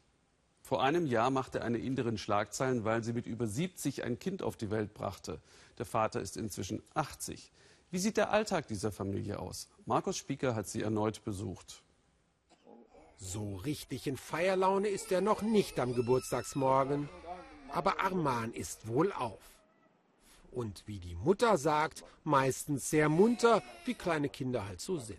Vor 0.62 0.80
einem 0.80 1.06
Jahr 1.06 1.30
machte 1.30 1.62
eine 1.62 1.78
Inderin 1.78 2.18
Schlagzeilen, 2.18 2.84
weil 2.84 3.02
sie 3.02 3.12
mit 3.12 3.26
über 3.26 3.48
70 3.48 4.04
ein 4.04 4.20
Kind 4.20 4.44
auf 4.44 4.56
die 4.56 4.70
Welt 4.70 4.94
brachte. 4.94 5.40
Der 5.78 5.84
Vater 5.84 6.20
ist 6.20 6.36
inzwischen 6.36 6.84
80. 6.94 7.50
Wie 7.90 7.98
sieht 7.98 8.16
der 8.16 8.30
Alltag 8.30 8.68
dieser 8.68 8.92
Familie 8.92 9.40
aus? 9.40 9.68
Markus 9.86 10.16
Spieker 10.16 10.54
hat 10.54 10.68
sie 10.68 10.82
erneut 10.82 11.24
besucht. 11.24 11.82
So 13.16 13.56
richtig 13.56 14.06
in 14.06 14.16
Feierlaune 14.16 14.86
ist 14.86 15.10
er 15.10 15.20
noch 15.20 15.42
nicht 15.42 15.80
am 15.80 15.94
Geburtstagsmorgen. 15.94 17.08
Aber 17.72 17.98
Arman 17.98 18.52
ist 18.52 18.86
wohlauf. 18.86 19.42
Und 20.52 20.84
wie 20.86 21.00
die 21.00 21.16
Mutter 21.16 21.58
sagt, 21.58 22.04
meistens 22.22 22.88
sehr 22.88 23.08
munter, 23.08 23.64
wie 23.84 23.94
kleine 23.94 24.28
Kinder 24.28 24.64
halt 24.64 24.80
so 24.80 24.96
sind. 24.96 25.18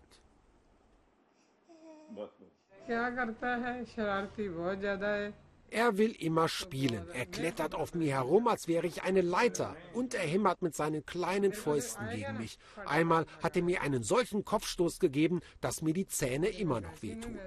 Er 5.71 5.97
will 5.97 6.11
immer 6.11 6.47
spielen. 6.47 7.07
Er 7.13 7.25
klettert 7.25 7.75
auf 7.75 7.95
mir 7.95 8.13
herum, 8.13 8.47
als 8.47 8.67
wäre 8.67 8.87
ich 8.87 9.03
eine 9.03 9.21
Leiter. 9.21 9.75
Und 9.93 10.13
er 10.13 10.21
hämmert 10.25 10.61
mit 10.61 10.75
seinen 10.75 11.05
kleinen 11.05 11.53
Fäusten 11.53 12.07
gegen 12.09 12.37
mich. 12.37 12.57
Einmal 12.85 13.25
hat 13.41 13.55
er 13.55 13.63
mir 13.63 13.81
einen 13.81 14.03
solchen 14.03 14.45
Kopfstoß 14.45 14.99
gegeben, 14.99 15.41
dass 15.61 15.81
mir 15.81 15.93
die 15.93 16.07
Zähne 16.07 16.47
immer 16.47 16.81
noch 16.81 17.01
wehtun. 17.01 17.39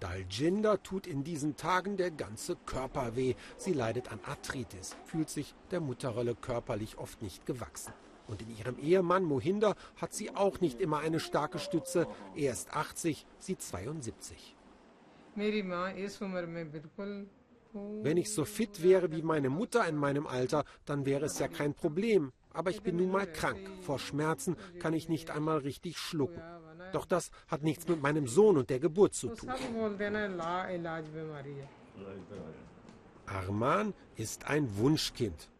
Daljinder 0.00 0.82
tut 0.82 1.06
in 1.06 1.24
diesen 1.24 1.56
Tagen 1.56 1.96
der 1.96 2.10
ganze 2.10 2.56
Körper 2.56 3.16
weh. 3.16 3.34
Sie 3.56 3.72
leidet 3.72 4.12
an 4.12 4.20
Arthritis, 4.24 4.96
fühlt 5.04 5.30
sich 5.30 5.54
der 5.70 5.80
Mutterrolle 5.80 6.34
körperlich 6.34 6.98
oft 6.98 7.22
nicht 7.22 7.46
gewachsen. 7.46 7.92
Und 8.26 8.42
in 8.42 8.56
ihrem 8.56 8.78
Ehemann 8.78 9.24
Mohinder 9.24 9.74
hat 9.96 10.12
sie 10.12 10.34
auch 10.34 10.60
nicht 10.60 10.80
immer 10.80 10.98
eine 10.98 11.20
starke 11.20 11.58
Stütze. 11.58 12.06
Er 12.34 12.52
ist 12.52 12.74
80, 12.74 13.26
sie 13.38 13.56
72. 13.56 14.56
Wenn 18.02 18.16
ich 18.16 18.32
so 18.32 18.44
fit 18.44 18.82
wäre 18.82 19.12
wie 19.12 19.22
meine 19.22 19.50
Mutter 19.50 19.86
in 19.86 19.96
meinem 19.96 20.26
Alter, 20.26 20.64
dann 20.86 21.04
wäre 21.04 21.26
es 21.26 21.38
ja 21.38 21.48
kein 21.48 21.74
Problem. 21.74 22.32
Aber 22.52 22.70
ich 22.70 22.82
bin 22.82 22.96
nun 22.96 23.10
mal 23.10 23.30
krank. 23.30 23.60
Vor 23.82 23.98
Schmerzen 23.98 24.56
kann 24.78 24.94
ich 24.94 25.08
nicht 25.10 25.30
einmal 25.30 25.58
richtig 25.58 25.98
schlucken. 25.98 26.40
Doch 26.92 27.04
das 27.04 27.30
hat 27.48 27.62
nichts 27.62 27.86
mit 27.86 28.00
meinem 28.00 28.26
Sohn 28.26 28.56
und 28.56 28.70
der 28.70 28.80
Geburt 28.80 29.14
zu 29.14 29.28
tun. 29.28 29.50
Arman 33.26 33.94
ist 34.16 34.46
ein 34.46 34.76
Wunschkind. 34.78 35.50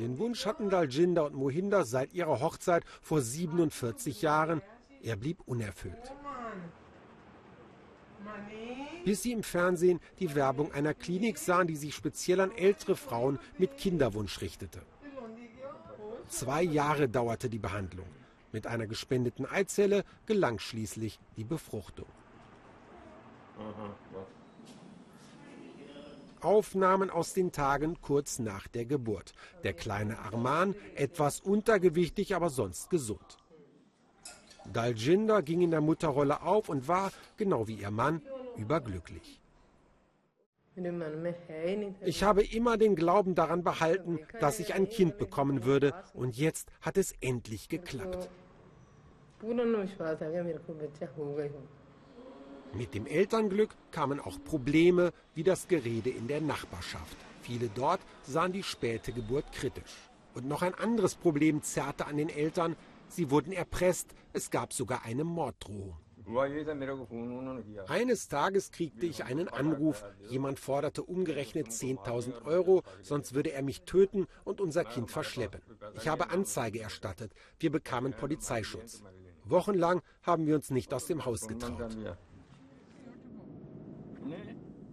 Den 0.00 0.18
Wunsch 0.18 0.46
hatten 0.46 0.70
Daljinder 0.70 1.26
und 1.26 1.34
Mohinder 1.34 1.84
seit 1.84 2.14
ihrer 2.14 2.40
Hochzeit 2.40 2.84
vor 3.02 3.20
47 3.20 4.22
Jahren. 4.22 4.62
Er 5.02 5.16
blieb 5.16 5.40
unerfüllt. 5.46 6.12
Bis 9.04 9.22
sie 9.22 9.32
im 9.32 9.42
Fernsehen 9.42 10.00
die 10.18 10.34
Werbung 10.34 10.72
einer 10.72 10.94
Klinik 10.94 11.38
sahen, 11.38 11.66
die 11.66 11.76
sich 11.76 11.94
speziell 11.94 12.40
an 12.40 12.52
ältere 12.52 12.96
Frauen 12.96 13.38
mit 13.58 13.76
Kinderwunsch 13.76 14.40
richtete. 14.40 14.82
Zwei 16.28 16.62
Jahre 16.62 17.08
dauerte 17.08 17.50
die 17.50 17.58
Behandlung. 17.58 18.06
Mit 18.52 18.66
einer 18.66 18.86
gespendeten 18.86 19.44
Eizelle 19.44 20.04
gelang 20.26 20.58
schließlich 20.58 21.18
die 21.36 21.44
Befruchtung. 21.44 22.06
Aufnahmen 26.44 27.10
aus 27.10 27.32
den 27.32 27.52
Tagen 27.52 28.00
kurz 28.00 28.38
nach 28.38 28.68
der 28.68 28.84
Geburt. 28.84 29.32
Der 29.64 29.72
kleine 29.72 30.18
Arman, 30.18 30.74
etwas 30.94 31.40
untergewichtig, 31.40 32.34
aber 32.34 32.50
sonst 32.50 32.90
gesund. 32.90 33.38
Daljinder 34.72 35.42
ging 35.42 35.60
in 35.60 35.70
der 35.70 35.80
Mutterrolle 35.80 36.42
auf 36.42 36.68
und 36.68 36.88
war, 36.88 37.12
genau 37.36 37.66
wie 37.68 37.74
ihr 37.74 37.90
Mann, 37.90 38.22
überglücklich. 38.56 39.40
Ich 42.04 42.22
habe 42.22 42.42
immer 42.42 42.78
den 42.78 42.96
Glauben 42.96 43.34
daran 43.34 43.62
behalten, 43.62 44.20
dass 44.40 44.58
ich 44.58 44.72
ein 44.72 44.88
Kind 44.88 45.18
bekommen 45.18 45.64
würde, 45.64 45.92
und 46.14 46.36
jetzt 46.36 46.70
hat 46.80 46.96
es 46.96 47.12
endlich 47.20 47.68
geklappt. 47.68 48.30
Mit 52.74 52.94
dem 52.94 53.06
Elternglück 53.06 53.70
kamen 53.90 54.18
auch 54.18 54.42
Probleme 54.44 55.12
wie 55.34 55.42
das 55.42 55.68
Gerede 55.68 56.10
in 56.10 56.26
der 56.26 56.40
Nachbarschaft. 56.40 57.16
Viele 57.42 57.68
dort 57.68 58.00
sahen 58.22 58.52
die 58.52 58.62
späte 58.62 59.12
Geburt 59.12 59.52
kritisch. 59.52 60.10
Und 60.34 60.46
noch 60.48 60.62
ein 60.62 60.74
anderes 60.74 61.14
Problem 61.14 61.62
zerrte 61.62 62.06
an 62.06 62.16
den 62.16 62.30
Eltern. 62.30 62.76
Sie 63.08 63.30
wurden 63.30 63.52
erpresst. 63.52 64.14
Es 64.32 64.50
gab 64.50 64.72
sogar 64.72 65.04
eine 65.04 65.24
Morddrohung. 65.24 65.96
Eines 67.88 68.28
Tages 68.28 68.70
kriegte 68.70 69.06
ich 69.06 69.24
einen 69.24 69.48
Anruf. 69.48 70.04
Jemand 70.30 70.58
forderte 70.58 71.02
umgerechnet 71.02 71.68
10.000 71.68 72.44
Euro, 72.46 72.84
sonst 73.02 73.34
würde 73.34 73.52
er 73.52 73.62
mich 73.62 73.82
töten 73.82 74.26
und 74.44 74.60
unser 74.60 74.84
Kind 74.84 75.10
verschleppen. 75.10 75.60
Ich 75.96 76.08
habe 76.08 76.30
Anzeige 76.30 76.80
erstattet. 76.80 77.32
Wir 77.58 77.70
bekamen 77.70 78.14
Polizeischutz. 78.14 79.02
Wochenlang 79.44 80.00
haben 80.22 80.46
wir 80.46 80.54
uns 80.54 80.70
nicht 80.70 80.94
aus 80.94 81.06
dem 81.06 81.24
Haus 81.24 81.48
getraut. 81.48 81.96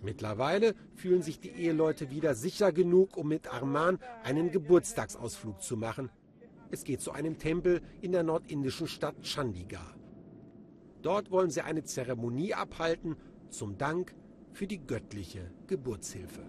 Mittlerweile 0.01 0.75
fühlen 0.95 1.21
sich 1.21 1.39
die 1.39 1.49
Eheleute 1.49 2.09
wieder 2.09 2.35
sicher 2.35 2.71
genug, 2.71 3.17
um 3.17 3.27
mit 3.27 3.53
Arman 3.53 3.99
einen 4.23 4.51
Geburtstagsausflug 4.51 5.61
zu 5.61 5.75
machen. 5.75 6.09
Es 6.71 6.83
geht 6.83 7.01
zu 7.01 7.11
einem 7.11 7.37
Tempel 7.37 7.81
in 8.01 8.11
der 8.11 8.23
nordindischen 8.23 8.87
Stadt 8.87 9.15
Chandigarh. 9.23 9.95
Dort 11.01 11.31
wollen 11.31 11.49
sie 11.49 11.61
eine 11.61 11.83
Zeremonie 11.83 12.53
abhalten 12.53 13.15
zum 13.49 13.77
Dank 13.77 14.13
für 14.53 14.67
die 14.67 14.85
göttliche 14.85 15.51
Geburtshilfe. 15.67 16.41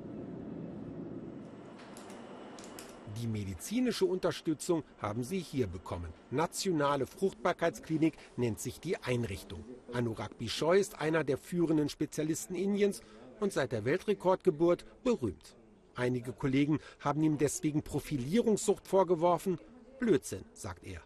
Die 3.20 3.26
medizinische 3.26 4.04
Unterstützung 4.04 4.84
haben 4.98 5.24
sie 5.24 5.40
hier 5.40 5.66
bekommen. 5.66 6.12
Nationale 6.30 7.06
Fruchtbarkeitsklinik 7.06 8.14
nennt 8.36 8.60
sich 8.60 8.80
die 8.80 8.96
Einrichtung. 8.98 9.64
Anurag 9.92 10.38
Bishoy 10.38 10.78
ist 10.78 11.00
einer 11.00 11.24
der 11.24 11.36
führenden 11.36 11.88
Spezialisten 11.88 12.54
Indiens 12.54 13.02
und 13.40 13.52
seit 13.52 13.72
der 13.72 13.84
Weltrekordgeburt 13.84 14.84
berühmt. 15.02 15.56
Einige 15.94 16.32
Kollegen 16.32 16.78
haben 17.00 17.22
ihm 17.22 17.38
deswegen 17.38 17.82
Profilierungssucht 17.82 18.86
vorgeworfen. 18.86 19.58
Blödsinn, 19.98 20.44
sagt 20.54 20.84
er. 20.84 21.02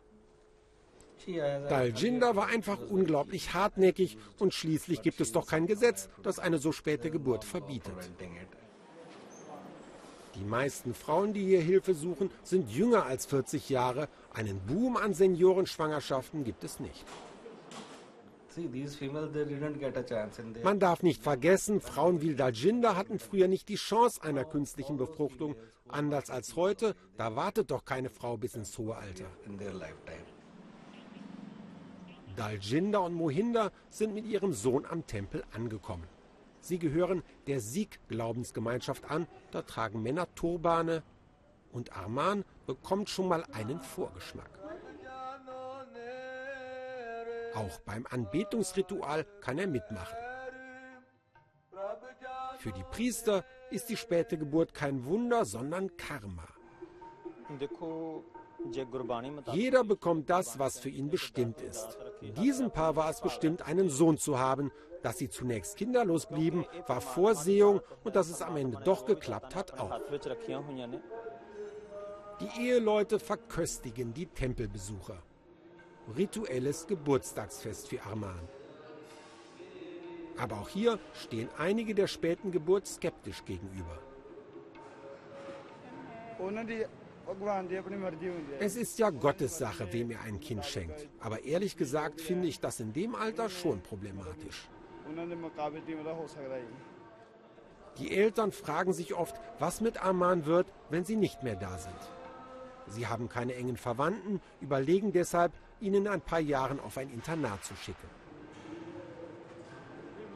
Daljinder 1.27 2.37
war 2.37 2.49
einfach 2.49 2.79
unglaublich 2.91 3.55
hartnäckig 3.55 4.19
und 4.39 4.53
schließlich 4.53 5.01
gibt 5.03 5.21
es 5.21 5.33
doch 5.33 5.47
kein 5.47 5.67
Gesetz, 5.67 6.09
das 6.23 6.39
eine 6.39 6.59
so 6.59 6.71
späte 6.71 7.11
Geburt 7.11 7.45
verbietet. 7.45 7.95
Die 10.35 10.45
meisten 10.45 10.95
Frauen, 10.95 11.33
die 11.33 11.45
hier 11.45 11.61
Hilfe 11.61 11.95
suchen, 11.95 12.31
sind 12.43 12.69
jünger 12.71 13.07
als 13.07 13.25
40 13.27 13.69
Jahre. 13.69 14.09
Einen 14.33 14.61
Boom 14.61 14.97
an 14.97 15.15
Seniorenschwangerschaften 15.15 16.45
gibt 16.45 16.65
es 16.65 16.81
nicht. 16.81 17.05
Man 20.63 20.81
darf 20.81 21.03
nicht 21.03 21.23
vergessen, 21.23 21.81
Frauen 21.81 22.21
wie 22.21 22.35
Daljinder 22.35 22.97
hatten 22.97 23.19
früher 23.19 23.49
nicht 23.49 23.69
die 23.69 23.77
Chance 23.77 24.23
einer 24.23 24.45
künstlichen 24.45 24.97
Befruchtung. 24.97 25.57
Anders 25.89 26.31
als 26.31 26.57
heute, 26.57 26.95
da 27.17 27.37
wartet 27.37 27.71
doch 27.71 27.85
keine 27.85 28.11
Frau 28.11 28.37
bis 28.37 28.55
ins 28.55 28.77
hohe 28.79 28.97
Alter. 28.97 29.27
Daljinder 32.37 33.03
und 33.03 33.15
Mohinder 33.15 33.71
sind 33.91 34.15
mit 34.15 34.27
ihrem 34.27 34.53
Sohn 34.53 34.87
am 34.87 35.07
Tempel 35.07 35.45
angekommen. 35.53 36.05
Sie 36.61 36.79
gehören 36.79 37.23
der 37.47 37.61
Sikh-Glaubensgemeinschaft 37.61 39.11
an. 39.11 39.27
Da 39.51 39.63
tragen 39.63 40.03
Männer 40.03 40.27
Turbane. 40.35 41.03
Und 41.73 41.95
Arman 41.97 42.45
bekommt 42.67 43.11
schon 43.11 43.29
mal 43.29 43.45
einen 43.53 43.81
Vorgeschmack. 43.83 44.51
Auch 47.55 47.79
beim 47.81 48.07
Anbetungsritual 48.11 49.25
kann 49.41 49.59
er 49.59 49.67
mitmachen. 49.67 50.17
Für 52.59 52.73
die 52.73 52.85
Priester 52.91 53.45
ist 53.71 53.89
die 53.89 53.97
späte 53.97 54.39
Geburt 54.39 54.75
kein 54.75 55.05
Wunder, 55.05 55.45
sondern 55.45 55.97
Karma. 55.97 56.49
Jeder 59.53 59.85
bekommt 59.85 60.31
das, 60.31 60.59
was 60.59 60.79
für 60.79 60.89
ihn 60.89 61.11
bestimmt 61.11 61.61
ist. 61.61 61.99
Diesem 62.23 62.71
Paar 62.71 62.97
war 62.97 63.11
es 63.11 63.21
bestimmt, 63.21 63.67
einen 63.67 63.91
Sohn 63.91 64.17
zu 64.17 64.39
haben. 64.39 64.73
Dass 65.03 65.19
sie 65.19 65.29
zunächst 65.29 65.77
kinderlos 65.77 66.27
blieben, 66.27 66.65
war 66.87 67.03
Vorsehung 67.03 67.83
und 68.05 68.17
dass 68.17 68.31
es 68.31 68.41
am 68.41 68.57
Ende 68.57 68.79
doch 68.83 69.05
geklappt 69.05 69.55
hat 69.55 69.79
auch. 69.79 70.01
Die 72.41 72.63
Eheleute 72.63 73.19
verköstigen 73.19 74.15
die 74.15 74.27
Tempelbesucher. 74.27 75.23
Rituelles 76.17 76.87
Geburtstagsfest 76.87 77.89
für 77.89 78.03
Arman. 78.03 78.49
Aber 80.37 80.57
auch 80.57 80.69
hier 80.69 80.99
stehen 81.15 81.49
einige 81.59 81.95
der 81.95 82.07
späten 82.07 82.51
Geburt 82.51 82.87
skeptisch 82.87 83.45
gegenüber. 83.45 83.99
Es 88.59 88.77
ist 88.77 88.99
ja 88.99 89.11
Gottes 89.11 89.59
Sache, 89.59 89.93
wem 89.93 90.11
er 90.11 90.23
ein 90.23 90.41
Kind 90.41 90.65
schenkt. 90.65 91.09
Aber 91.21 91.43
ehrlich 91.45 91.77
gesagt 91.77 92.21
finde 92.21 92.49
ich 92.49 92.61
das 92.61 92.81
in 92.81 92.93
dem 92.93 93.15
Alter 93.15 93.49
schon 93.49 93.81
problematisch. 93.81 94.69
Die 97.99 98.11
Eltern 98.11 98.51
fragen 98.51 98.93
sich 98.93 99.15
oft, 99.15 99.41
was 99.59 99.81
mit 99.81 100.05
Arman 100.05 100.47
wird, 100.47 100.67
wenn 100.91 101.05
sie 101.05 101.17
nicht 101.17 101.43
mehr 101.43 101.57
da 101.57 101.79
sind. 101.79 101.95
Sie 102.87 103.07
haben 103.07 103.29
keine 103.29 103.55
engen 103.55 103.77
Verwandten, 103.77 104.41
überlegen 104.61 105.13
deshalb, 105.13 105.53
ihn 105.81 105.95
in 105.95 106.09
ein 106.09 106.21
paar 106.21 106.41
Jahren 106.41 106.81
auf 106.81 106.99
ein 106.99 107.11
Internat 107.11 107.65
zu 107.65 107.75
schicken. 107.77 108.09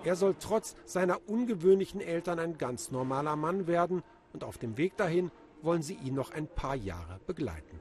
Er 0.04 0.16
soll 0.16 0.36
trotz 0.38 0.76
seiner 0.84 1.28
ungewöhnlichen 1.28 2.00
Eltern 2.00 2.38
ein 2.38 2.56
ganz 2.56 2.90
normaler 2.90 3.36
Mann 3.36 3.66
werden 3.66 4.02
und 4.32 4.44
auf 4.44 4.58
dem 4.58 4.76
Weg 4.76 4.96
dahin 4.96 5.30
wollen 5.62 5.82
sie 5.82 5.94
ihn 5.94 6.14
noch 6.14 6.30
ein 6.30 6.46
paar 6.46 6.76
Jahre 6.76 7.20
begleiten. 7.26 7.80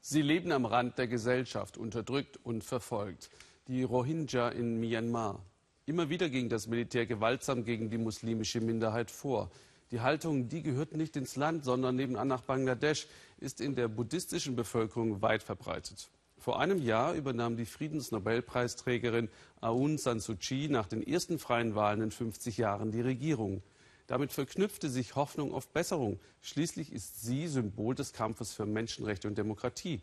Sie 0.00 0.20
leben 0.20 0.52
am 0.52 0.66
Rand 0.66 0.98
der 0.98 1.06
Gesellschaft, 1.06 1.78
unterdrückt 1.78 2.38
und 2.42 2.62
verfolgt. 2.62 3.30
Die 3.68 3.84
Rohingya 3.84 4.50
in 4.50 4.78
Myanmar. 4.78 5.40
Immer 5.86 6.10
wieder 6.10 6.28
ging 6.28 6.48
das 6.48 6.66
Militär 6.66 7.06
gewaltsam 7.06 7.64
gegen 7.64 7.88
die 7.88 7.96
muslimische 7.96 8.60
Minderheit 8.60 9.10
vor. 9.10 9.50
Die 9.90 10.00
Haltung, 10.00 10.48
die 10.48 10.62
gehört 10.62 10.94
nicht 10.94 11.16
ins 11.16 11.36
Land, 11.36 11.64
sondern 11.64 11.96
nebenan 11.96 12.28
nach 12.28 12.42
Bangladesch, 12.42 13.06
ist 13.38 13.60
in 13.60 13.74
der 13.74 13.88
buddhistischen 13.88 14.56
Bevölkerung 14.56 15.22
weit 15.22 15.42
verbreitet. 15.42 16.08
Vor 16.38 16.60
einem 16.60 16.82
Jahr 16.82 17.14
übernahm 17.14 17.56
die 17.56 17.64
Friedensnobelpreisträgerin 17.64 19.30
Aung 19.60 19.96
San 19.98 20.20
Suu 20.20 20.36
Kyi 20.36 20.68
nach 20.68 20.86
den 20.86 21.02
ersten 21.02 21.38
freien 21.38 21.74
Wahlen 21.74 22.02
in 22.02 22.10
50 22.10 22.58
Jahren 22.58 22.90
die 22.90 23.00
Regierung. 23.00 23.62
Damit 24.06 24.32
verknüpfte 24.32 24.90
sich 24.90 25.16
Hoffnung 25.16 25.54
auf 25.54 25.68
Besserung. 25.68 26.20
Schließlich 26.42 26.92
ist 26.92 27.22
sie 27.22 27.48
Symbol 27.48 27.94
des 27.94 28.12
Kampfes 28.12 28.52
für 28.52 28.66
Menschenrechte 28.66 29.26
und 29.26 29.38
Demokratie. 29.38 30.02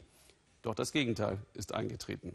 Doch 0.64 0.74
das 0.74 0.92
Gegenteil 0.92 1.38
ist 1.54 1.74
eingetreten. 1.74 2.34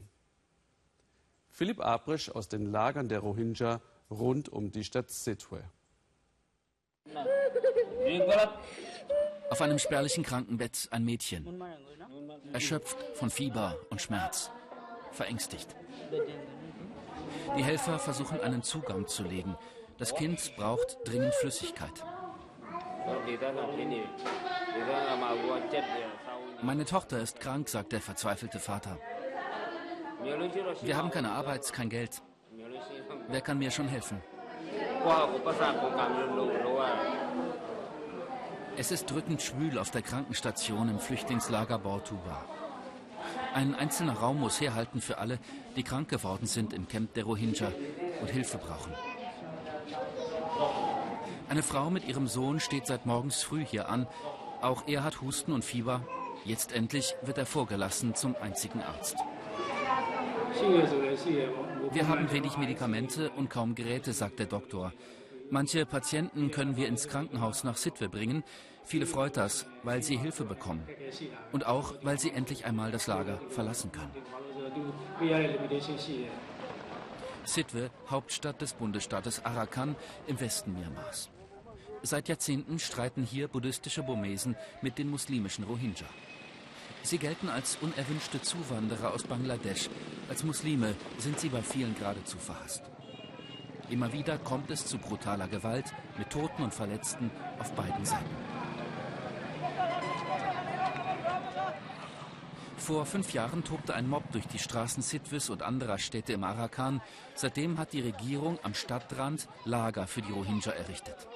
Philipp 1.50 1.80
Abrisch 1.80 2.30
aus 2.30 2.48
den 2.48 2.70
Lagern 2.70 3.08
der 3.08 3.20
Rohingya 3.20 3.80
rund 4.10 4.48
um 4.48 4.70
die 4.70 4.84
Stadt 4.84 5.10
Sitwe. 5.10 5.64
Auf 9.50 9.60
einem 9.60 9.78
spärlichen 9.78 10.24
Krankenbett 10.24 10.88
ein 10.90 11.04
Mädchen. 11.04 11.62
Erschöpft 12.52 12.96
von 13.14 13.30
Fieber 13.30 13.76
und 13.90 14.00
Schmerz. 14.00 14.50
Verängstigt. 15.12 15.74
Die 17.56 17.64
Helfer 17.64 17.98
versuchen 17.98 18.40
einen 18.40 18.62
Zugang 18.62 19.06
zu 19.06 19.22
legen. 19.22 19.56
Das 19.98 20.14
Kind 20.14 20.54
braucht 20.56 20.98
dringend 21.04 21.34
Flüssigkeit. 21.36 22.04
Meine 26.62 26.84
Tochter 26.84 27.20
ist 27.20 27.40
krank, 27.40 27.68
sagt 27.68 27.92
der 27.92 28.00
verzweifelte 28.00 28.58
Vater. 28.58 28.98
Wir 30.82 30.96
haben 30.96 31.10
keine 31.10 31.30
Arbeit, 31.30 31.72
kein 31.72 31.88
Geld. 31.88 32.22
Wer 33.28 33.40
kann 33.40 33.58
mir 33.58 33.70
schon 33.70 33.88
helfen? 33.88 34.20
Es 38.76 38.90
ist 38.90 39.10
drückend 39.10 39.40
schwül 39.40 39.78
auf 39.78 39.90
der 39.90 40.02
Krankenstation 40.02 40.88
im 40.88 40.98
Flüchtlingslager 40.98 41.78
Bortuba. 41.78 42.44
Ein 43.54 43.74
einzelner 43.74 44.14
Raum 44.14 44.40
muss 44.40 44.60
herhalten 44.60 45.00
für 45.00 45.18
alle, 45.18 45.38
die 45.76 45.82
krank 45.82 46.08
geworden 46.08 46.46
sind 46.46 46.72
im 46.72 46.88
Camp 46.88 47.14
der 47.14 47.24
Rohingya 47.24 47.72
und 48.20 48.30
Hilfe 48.30 48.58
brauchen. 48.58 48.92
Eine 51.48 51.62
Frau 51.62 51.90
mit 51.90 52.06
ihrem 52.08 52.26
Sohn 52.26 52.60
steht 52.60 52.86
seit 52.86 53.06
morgens 53.06 53.42
früh 53.42 53.64
hier 53.64 53.88
an. 53.88 54.06
Auch 54.60 54.88
er 54.88 55.04
hat 55.04 55.20
Husten 55.20 55.52
und 55.52 55.64
Fieber. 55.64 56.02
Jetzt 56.44 56.72
endlich 56.72 57.14
wird 57.22 57.38
er 57.38 57.46
vorgelassen 57.46 58.14
zum 58.14 58.34
einzigen 58.40 58.82
Arzt. 58.82 59.16
Wir 61.92 62.08
haben 62.08 62.30
wenig 62.30 62.56
Medikamente 62.56 63.30
und 63.30 63.50
kaum 63.50 63.74
Geräte, 63.74 64.12
sagt 64.12 64.38
der 64.38 64.46
Doktor. 64.46 64.92
Manche 65.50 65.86
Patienten 65.86 66.50
können 66.50 66.76
wir 66.76 66.88
ins 66.88 67.08
Krankenhaus 67.08 67.62
nach 67.64 67.76
Sitwe 67.76 68.08
bringen. 68.08 68.42
Viele 68.84 69.06
freut 69.06 69.36
das, 69.36 69.66
weil 69.82 70.02
sie 70.02 70.16
Hilfe 70.16 70.44
bekommen. 70.44 70.86
Und 71.52 71.66
auch, 71.66 71.94
weil 72.02 72.18
sie 72.18 72.30
endlich 72.30 72.64
einmal 72.64 72.90
das 72.90 73.06
Lager 73.06 73.40
verlassen 73.50 73.90
können. 73.92 74.10
Sitwe, 77.44 77.90
Hauptstadt 78.10 78.60
des 78.60 78.74
Bundesstaates 78.74 79.44
Arakan 79.44 79.94
im 80.26 80.40
Westen 80.40 80.72
Myanmars. 80.72 81.30
Seit 82.02 82.28
Jahrzehnten 82.28 82.78
streiten 82.78 83.24
hier 83.24 83.48
buddhistische 83.48 84.02
Burmesen 84.02 84.56
mit 84.82 84.98
den 84.98 85.10
muslimischen 85.10 85.64
Rohingya. 85.64 86.06
Sie 87.06 87.18
gelten 87.18 87.48
als 87.48 87.78
unerwünschte 87.80 88.42
Zuwanderer 88.42 89.14
aus 89.14 89.22
Bangladesch. 89.22 89.88
Als 90.28 90.42
Muslime 90.42 90.96
sind 91.18 91.38
sie 91.38 91.50
bei 91.50 91.62
vielen 91.62 91.96
geradezu 91.96 92.36
verhasst. 92.36 92.82
Immer 93.90 94.12
wieder 94.12 94.38
kommt 94.38 94.72
es 94.72 94.86
zu 94.86 94.98
brutaler 94.98 95.46
Gewalt 95.46 95.94
mit 96.18 96.30
Toten 96.30 96.64
und 96.64 96.74
Verletzten 96.74 97.30
auf 97.60 97.72
beiden 97.76 98.04
Seiten. 98.04 98.34
Vor 102.76 103.06
fünf 103.06 103.32
Jahren 103.32 103.62
tobte 103.62 103.94
ein 103.94 104.08
Mob 104.08 104.24
durch 104.32 104.48
die 104.48 104.58
Straßen 104.58 105.04
Sitwis 105.04 105.48
und 105.48 105.62
anderer 105.62 105.98
Städte 105.98 106.32
im 106.32 106.42
Arakan. 106.42 107.00
Seitdem 107.36 107.78
hat 107.78 107.92
die 107.92 108.00
Regierung 108.00 108.58
am 108.64 108.74
Stadtrand 108.74 109.46
Lager 109.64 110.08
für 110.08 110.22
die 110.22 110.32
Rohingya 110.32 110.72
errichtet. 110.72 111.28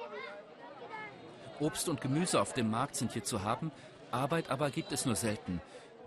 Obst 1.61 1.87
und 1.87 2.01
Gemüse 2.01 2.41
auf 2.41 2.53
dem 2.53 2.69
Markt 2.71 2.95
sind 2.95 3.13
hier 3.13 3.23
zu 3.23 3.43
haben, 3.43 3.71
Arbeit 4.11 4.49
aber 4.49 4.69
gibt 4.69 4.91
es 4.91 5.05
nur 5.05 5.15
selten. 5.15 5.61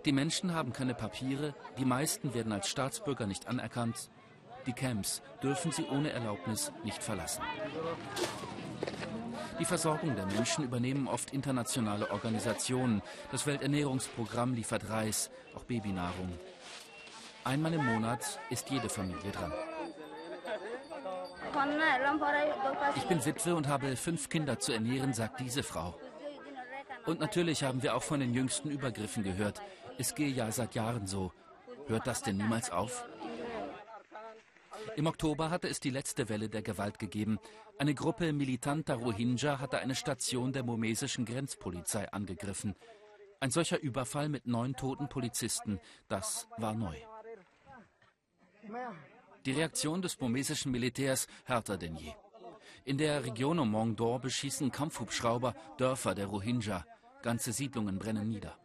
Die 0.05 0.11
Menschen 0.11 0.53
haben 0.53 0.71
keine 0.71 0.93
Papiere, 0.93 1.55
die 1.77 1.85
meisten 1.85 2.33
werden 2.33 2.51
als 2.51 2.67
Staatsbürger 2.69 3.25
nicht 3.25 3.47
anerkannt. 3.47 4.09
Die 4.67 4.73
Camps 4.73 5.21
dürfen 5.43 5.71
sie 5.71 5.85
ohne 5.85 6.11
Erlaubnis 6.11 6.71
nicht 6.83 7.03
verlassen. 7.03 7.43
Die 9.59 9.65
Versorgung 9.65 10.15
der 10.15 10.25
Menschen 10.25 10.63
übernehmen 10.63 11.07
oft 11.07 11.31
internationale 11.31 12.11
Organisationen. 12.11 13.01
Das 13.31 13.47
Welternährungsprogramm 13.47 14.53
liefert 14.53 14.89
Reis, 14.89 15.31
auch 15.55 15.63
Babynahrung. 15.63 16.37
Einmal 17.43 17.73
im 17.73 17.85
Monat 17.85 18.39
ist 18.49 18.69
jede 18.69 18.89
Familie 18.89 19.31
dran. 19.31 19.53
Ich 22.95 23.03
bin 23.03 23.23
Witwe 23.23 23.55
und 23.55 23.67
habe 23.67 23.95
fünf 23.95 24.29
Kinder 24.29 24.59
zu 24.59 24.73
ernähren, 24.73 25.13
sagt 25.13 25.39
diese 25.39 25.63
Frau. 25.63 25.95
Und 27.05 27.19
natürlich 27.19 27.63
haben 27.63 27.83
wir 27.83 27.95
auch 27.95 28.03
von 28.03 28.19
den 28.19 28.33
jüngsten 28.33 28.69
Übergriffen 28.69 29.23
gehört. 29.23 29.61
Es 29.97 30.15
gehe 30.15 30.29
ja 30.29 30.51
seit 30.51 30.75
Jahren 30.75 31.07
so. 31.07 31.31
Hört 31.87 32.07
das 32.07 32.23
denn 32.23 32.37
niemals 32.37 32.71
auf? 32.71 33.05
Im 34.95 35.07
Oktober 35.07 35.49
hatte 35.49 35.67
es 35.67 35.79
die 35.79 35.89
letzte 35.89 36.29
Welle 36.29 36.49
der 36.49 36.61
Gewalt 36.61 36.99
gegeben. 36.99 37.37
Eine 37.77 37.93
Gruppe 37.93 38.31
militanter 38.33 38.95
Rohingya 38.95 39.59
hatte 39.59 39.79
eine 39.79 39.95
Station 39.95 40.53
der 40.53 40.63
burmesischen 40.63 41.25
Grenzpolizei 41.25 42.11
angegriffen. 42.11 42.75
Ein 43.39 43.51
solcher 43.51 43.79
Überfall 43.79 44.29
mit 44.29 44.47
neun 44.47 44.75
toten 44.75 45.09
Polizisten, 45.09 45.79
das 46.07 46.47
war 46.57 46.73
neu. 46.73 46.95
Die 49.45 49.51
Reaktion 49.51 50.01
des 50.01 50.15
burmesischen 50.15 50.71
Militärs 50.71 51.27
härter 51.43 51.77
denn 51.77 51.95
je. 51.97 52.13
In 52.85 52.97
der 52.97 53.25
Region 53.25 53.59
um 53.59 53.71
Mongdor 53.71 54.19
beschießen 54.19 54.71
Kampfhubschrauber 54.71 55.55
Dörfer 55.77 56.15
der 56.15 56.27
Rohingya. 56.27 56.85
Ganze 57.25 57.53
Siedlungen 57.53 57.97
brennen 57.97 58.29
nieder. 58.29 58.55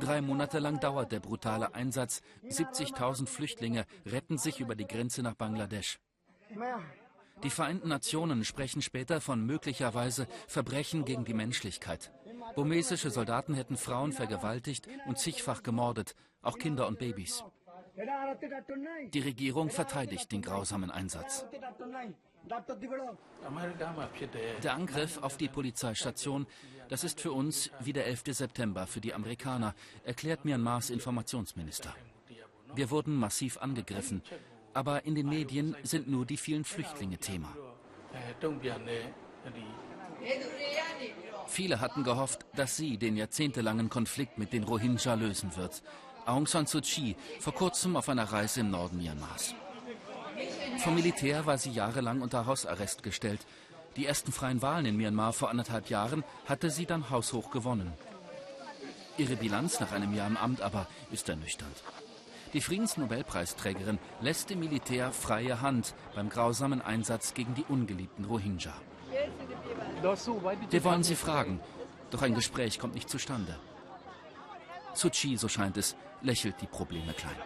Drei 0.00 0.22
Monate 0.22 0.58
lang 0.58 0.80
dauert 0.80 1.12
der 1.12 1.20
brutale 1.20 1.74
Einsatz. 1.74 2.22
70.000 2.48 3.26
Flüchtlinge 3.26 3.84
retten 4.06 4.38
sich 4.38 4.58
über 4.58 4.74
die 4.74 4.86
Grenze 4.86 5.22
nach 5.22 5.34
Bangladesch. 5.34 6.00
Die 7.42 7.50
Vereinten 7.50 7.88
Nationen 7.88 8.46
sprechen 8.46 8.80
später 8.80 9.20
von 9.20 9.44
möglicherweise 9.44 10.26
Verbrechen 10.46 11.04
gegen 11.04 11.26
die 11.26 11.34
Menschlichkeit. 11.34 12.10
Burmesische 12.54 13.10
Soldaten 13.10 13.52
hätten 13.52 13.76
Frauen 13.76 14.12
vergewaltigt 14.12 14.88
und 15.06 15.18
zigfach 15.18 15.62
gemordet, 15.62 16.14
auch 16.40 16.56
Kinder 16.56 16.86
und 16.86 16.98
Babys. 16.98 17.44
Die 19.12 19.20
Regierung 19.20 19.68
verteidigt 19.68 20.32
den 20.32 20.40
grausamen 20.40 20.90
Einsatz. 20.90 21.44
Der 24.62 24.74
Angriff 24.74 25.18
auf 25.22 25.36
die 25.36 25.48
Polizeistation, 25.48 26.46
das 26.88 27.04
ist 27.04 27.20
für 27.20 27.32
uns 27.32 27.70
wie 27.80 27.92
der 27.92 28.06
11. 28.06 28.22
September 28.28 28.86
für 28.86 29.00
die 29.00 29.14
Amerikaner, 29.14 29.74
erklärt 30.04 30.44
Myanmars 30.44 30.90
Informationsminister. 30.90 31.94
Wir 32.74 32.90
wurden 32.90 33.16
massiv 33.16 33.58
angegriffen, 33.58 34.22
aber 34.74 35.04
in 35.04 35.14
den 35.14 35.28
Medien 35.28 35.76
sind 35.82 36.08
nur 36.08 36.26
die 36.26 36.36
vielen 36.36 36.64
Flüchtlinge 36.64 37.18
Thema. 37.18 37.54
Viele 41.46 41.80
hatten 41.80 42.04
gehofft, 42.04 42.46
dass 42.54 42.76
sie 42.76 42.98
den 42.98 43.16
jahrzehntelangen 43.16 43.88
Konflikt 43.88 44.38
mit 44.38 44.52
den 44.52 44.64
Rohingya 44.64 45.14
lösen 45.14 45.56
wird. 45.56 45.82
Aung 46.26 46.46
San 46.46 46.66
Suu 46.66 46.80
Kyi 46.80 47.16
vor 47.40 47.54
kurzem 47.54 47.96
auf 47.96 48.08
einer 48.08 48.24
Reise 48.24 48.60
im 48.60 48.70
Norden 48.70 48.98
Myanmars. 48.98 49.54
Vom 50.78 50.94
Militär 50.94 51.44
war 51.44 51.58
sie 51.58 51.70
jahrelang 51.70 52.20
unter 52.20 52.46
Hausarrest 52.46 53.02
gestellt. 53.02 53.40
Die 53.96 54.06
ersten 54.06 54.32
freien 54.32 54.62
Wahlen 54.62 54.86
in 54.86 54.96
Myanmar 54.96 55.32
vor 55.32 55.50
anderthalb 55.50 55.90
Jahren 55.90 56.22
hatte 56.46 56.70
sie 56.70 56.86
dann 56.86 57.10
haushoch 57.10 57.50
gewonnen. 57.50 57.92
Ihre 59.16 59.36
Bilanz 59.36 59.80
nach 59.80 59.90
einem 59.90 60.14
Jahr 60.14 60.28
im 60.28 60.36
Amt 60.36 60.60
aber 60.60 60.86
ist 61.10 61.28
ernüchternd. 61.28 61.76
Die 62.52 62.60
Friedensnobelpreisträgerin 62.60 63.98
lässt 64.20 64.50
dem 64.50 64.60
Militär 64.60 65.12
freie 65.12 65.60
Hand 65.60 65.94
beim 66.14 66.28
grausamen 66.28 66.80
Einsatz 66.80 67.34
gegen 67.34 67.54
die 67.54 67.64
ungeliebten 67.68 68.24
Rohingya. 68.24 68.72
Wir 70.70 70.84
wollen 70.84 71.02
sie 71.02 71.16
fragen, 71.16 71.60
doch 72.10 72.22
ein 72.22 72.34
Gespräch 72.34 72.78
kommt 72.78 72.94
nicht 72.94 73.10
zustande. 73.10 73.58
Suu 74.94 75.10
so 75.36 75.48
scheint 75.48 75.76
es, 75.76 75.96
lächelt 76.22 76.60
die 76.60 76.66
Probleme 76.66 77.12
klein. 77.12 77.36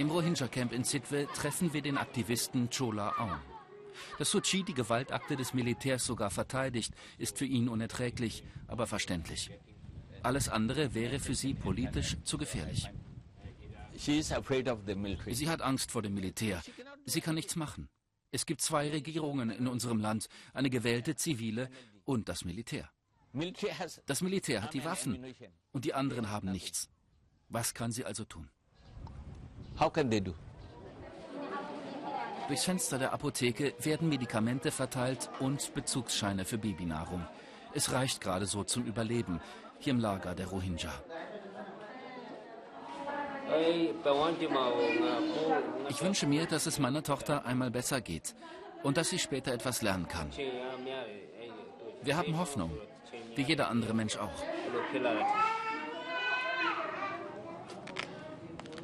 Im 0.00 0.10
Rohingya-Camp 0.10 0.72
in 0.72 0.82
Sitwe 0.82 1.28
treffen 1.34 1.74
wir 1.74 1.82
den 1.82 1.98
Aktivisten 1.98 2.70
Chola 2.70 3.10
Aung. 3.18 3.38
Dass 4.18 4.30
Suu 4.30 4.40
Kyi 4.40 4.62
die 4.62 4.72
Gewaltakte 4.72 5.36
des 5.36 5.52
Militärs 5.52 6.06
sogar 6.06 6.30
verteidigt, 6.30 6.94
ist 7.18 7.36
für 7.36 7.44
ihn 7.44 7.68
unerträglich, 7.68 8.42
aber 8.66 8.86
verständlich. 8.86 9.50
Alles 10.22 10.48
andere 10.48 10.94
wäre 10.94 11.18
für 11.18 11.34
sie 11.34 11.52
politisch 11.52 12.16
zu 12.24 12.38
gefährlich. 12.38 12.88
Sie 13.94 14.22
hat 15.50 15.60
Angst 15.60 15.90
vor 15.90 16.00
dem 16.00 16.14
Militär. 16.14 16.62
Sie 17.04 17.20
kann 17.20 17.34
nichts 17.34 17.54
machen. 17.56 17.90
Es 18.30 18.46
gibt 18.46 18.62
zwei 18.62 18.88
Regierungen 18.88 19.50
in 19.50 19.68
unserem 19.68 20.00
Land, 20.00 20.28
eine 20.54 20.70
gewählte 20.70 21.14
zivile 21.14 21.68
und 22.06 22.30
das 22.30 22.46
Militär. 22.46 22.88
Das 24.06 24.22
Militär 24.22 24.62
hat 24.62 24.72
die 24.72 24.82
Waffen 24.86 25.34
und 25.72 25.84
die 25.84 25.92
anderen 25.92 26.30
haben 26.30 26.50
nichts. 26.50 26.88
Was 27.50 27.74
kann 27.74 27.92
sie 27.92 28.06
also 28.06 28.24
tun? 28.24 28.48
Durchs 32.48 32.64
Fenster 32.64 32.98
der 32.98 33.12
Apotheke 33.12 33.74
werden 33.78 34.08
Medikamente 34.08 34.70
verteilt 34.70 35.30
und 35.38 35.72
Bezugsscheine 35.74 36.44
für 36.44 36.58
Babynahrung. 36.58 37.24
Es 37.74 37.92
reicht 37.92 38.20
gerade 38.20 38.46
so 38.46 38.64
zum 38.64 38.84
Überleben 38.84 39.40
hier 39.78 39.92
im 39.92 40.00
Lager 40.00 40.34
der 40.34 40.48
Rohingya. 40.48 40.92
Ich 45.88 46.02
wünsche 46.02 46.26
mir, 46.26 46.46
dass 46.46 46.66
es 46.66 46.78
meiner 46.78 47.02
Tochter 47.02 47.44
einmal 47.44 47.70
besser 47.70 48.00
geht 48.00 48.34
und 48.82 48.96
dass 48.96 49.10
sie 49.10 49.18
später 49.18 49.52
etwas 49.52 49.82
lernen 49.82 50.08
kann. 50.08 50.30
Wir 52.02 52.16
haben 52.16 52.38
Hoffnung, 52.38 52.72
wie 53.34 53.42
jeder 53.42 53.68
andere 53.68 53.94
Mensch 53.94 54.16
auch. 54.16 54.42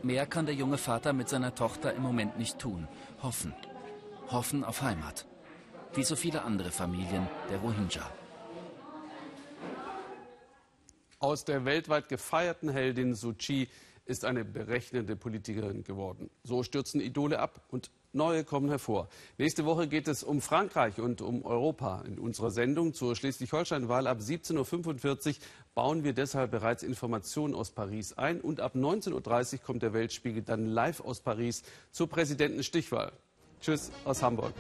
Mehr 0.07 0.25
kann 0.25 0.47
der 0.47 0.55
junge 0.55 0.79
Vater 0.79 1.13
mit 1.13 1.29
seiner 1.29 1.53
Tochter 1.53 1.93
im 1.93 2.03
Moment 2.03 2.39
nicht 2.39 2.61
tun. 2.61 2.87
Hoffen. 3.25 3.53
Hoffen 4.29 4.63
auf 4.63 4.83
Heimat. 4.83 5.27
Wie 5.95 6.05
so 6.05 6.15
viele 6.15 6.43
andere 6.43 6.71
Familien 6.71 7.27
der 7.51 7.59
Rohingya. 7.59 8.09
Aus 11.19 11.45
der 11.45 11.65
weltweit 11.65 12.09
gefeierten 12.09 12.69
Heldin 12.69 13.17
Suu 13.17 13.33
Kyi 13.33 13.67
ist 14.05 14.25
eine 14.25 14.45
berechnende 14.45 15.17
Politikerin 15.17 15.83
geworden. 15.83 16.31
So 16.45 16.63
stürzen 16.63 17.01
Idole 17.01 17.41
ab 17.41 17.63
und 17.73 17.91
Neue 18.13 18.45
kommen 18.45 18.69
hervor. 18.69 19.09
Nächste 19.39 19.65
Woche 19.65 19.89
geht 19.89 20.09
es 20.09 20.23
um 20.23 20.41
Frankreich 20.41 21.01
und 21.01 21.21
um 21.21 21.45
Europa. 21.45 22.03
In 22.07 22.19
unserer 22.19 22.51
Sendung 22.51 22.95
zur 22.95 23.15
Schleswig-Holstein-Wahl 23.15 24.07
ab 24.07 24.19
17.45 24.19 25.29
Uhr 25.29 25.35
bauen 25.75 26.05
wir 26.05 26.13
deshalb 26.13 26.51
bereits 26.51 26.83
Informationen 26.83 27.55
aus 27.55 27.71
Paris 27.71 28.15
ein. 28.15 28.41
Und 28.41 28.61
ab 28.61 28.75
19.30 28.75 29.55
Uhr 29.55 29.59
kommt 29.61 29.83
der 29.83 29.93
Weltspiegel 29.93 30.43
dann 30.43 30.67
live 30.67 31.01
aus 31.01 31.21
Paris 31.21 31.63
zur 31.91 32.09
Präsidentenstichwahl. 32.09 33.13
Tschüss 33.61 33.91
aus 34.05 34.23
Hamburg. 34.23 34.53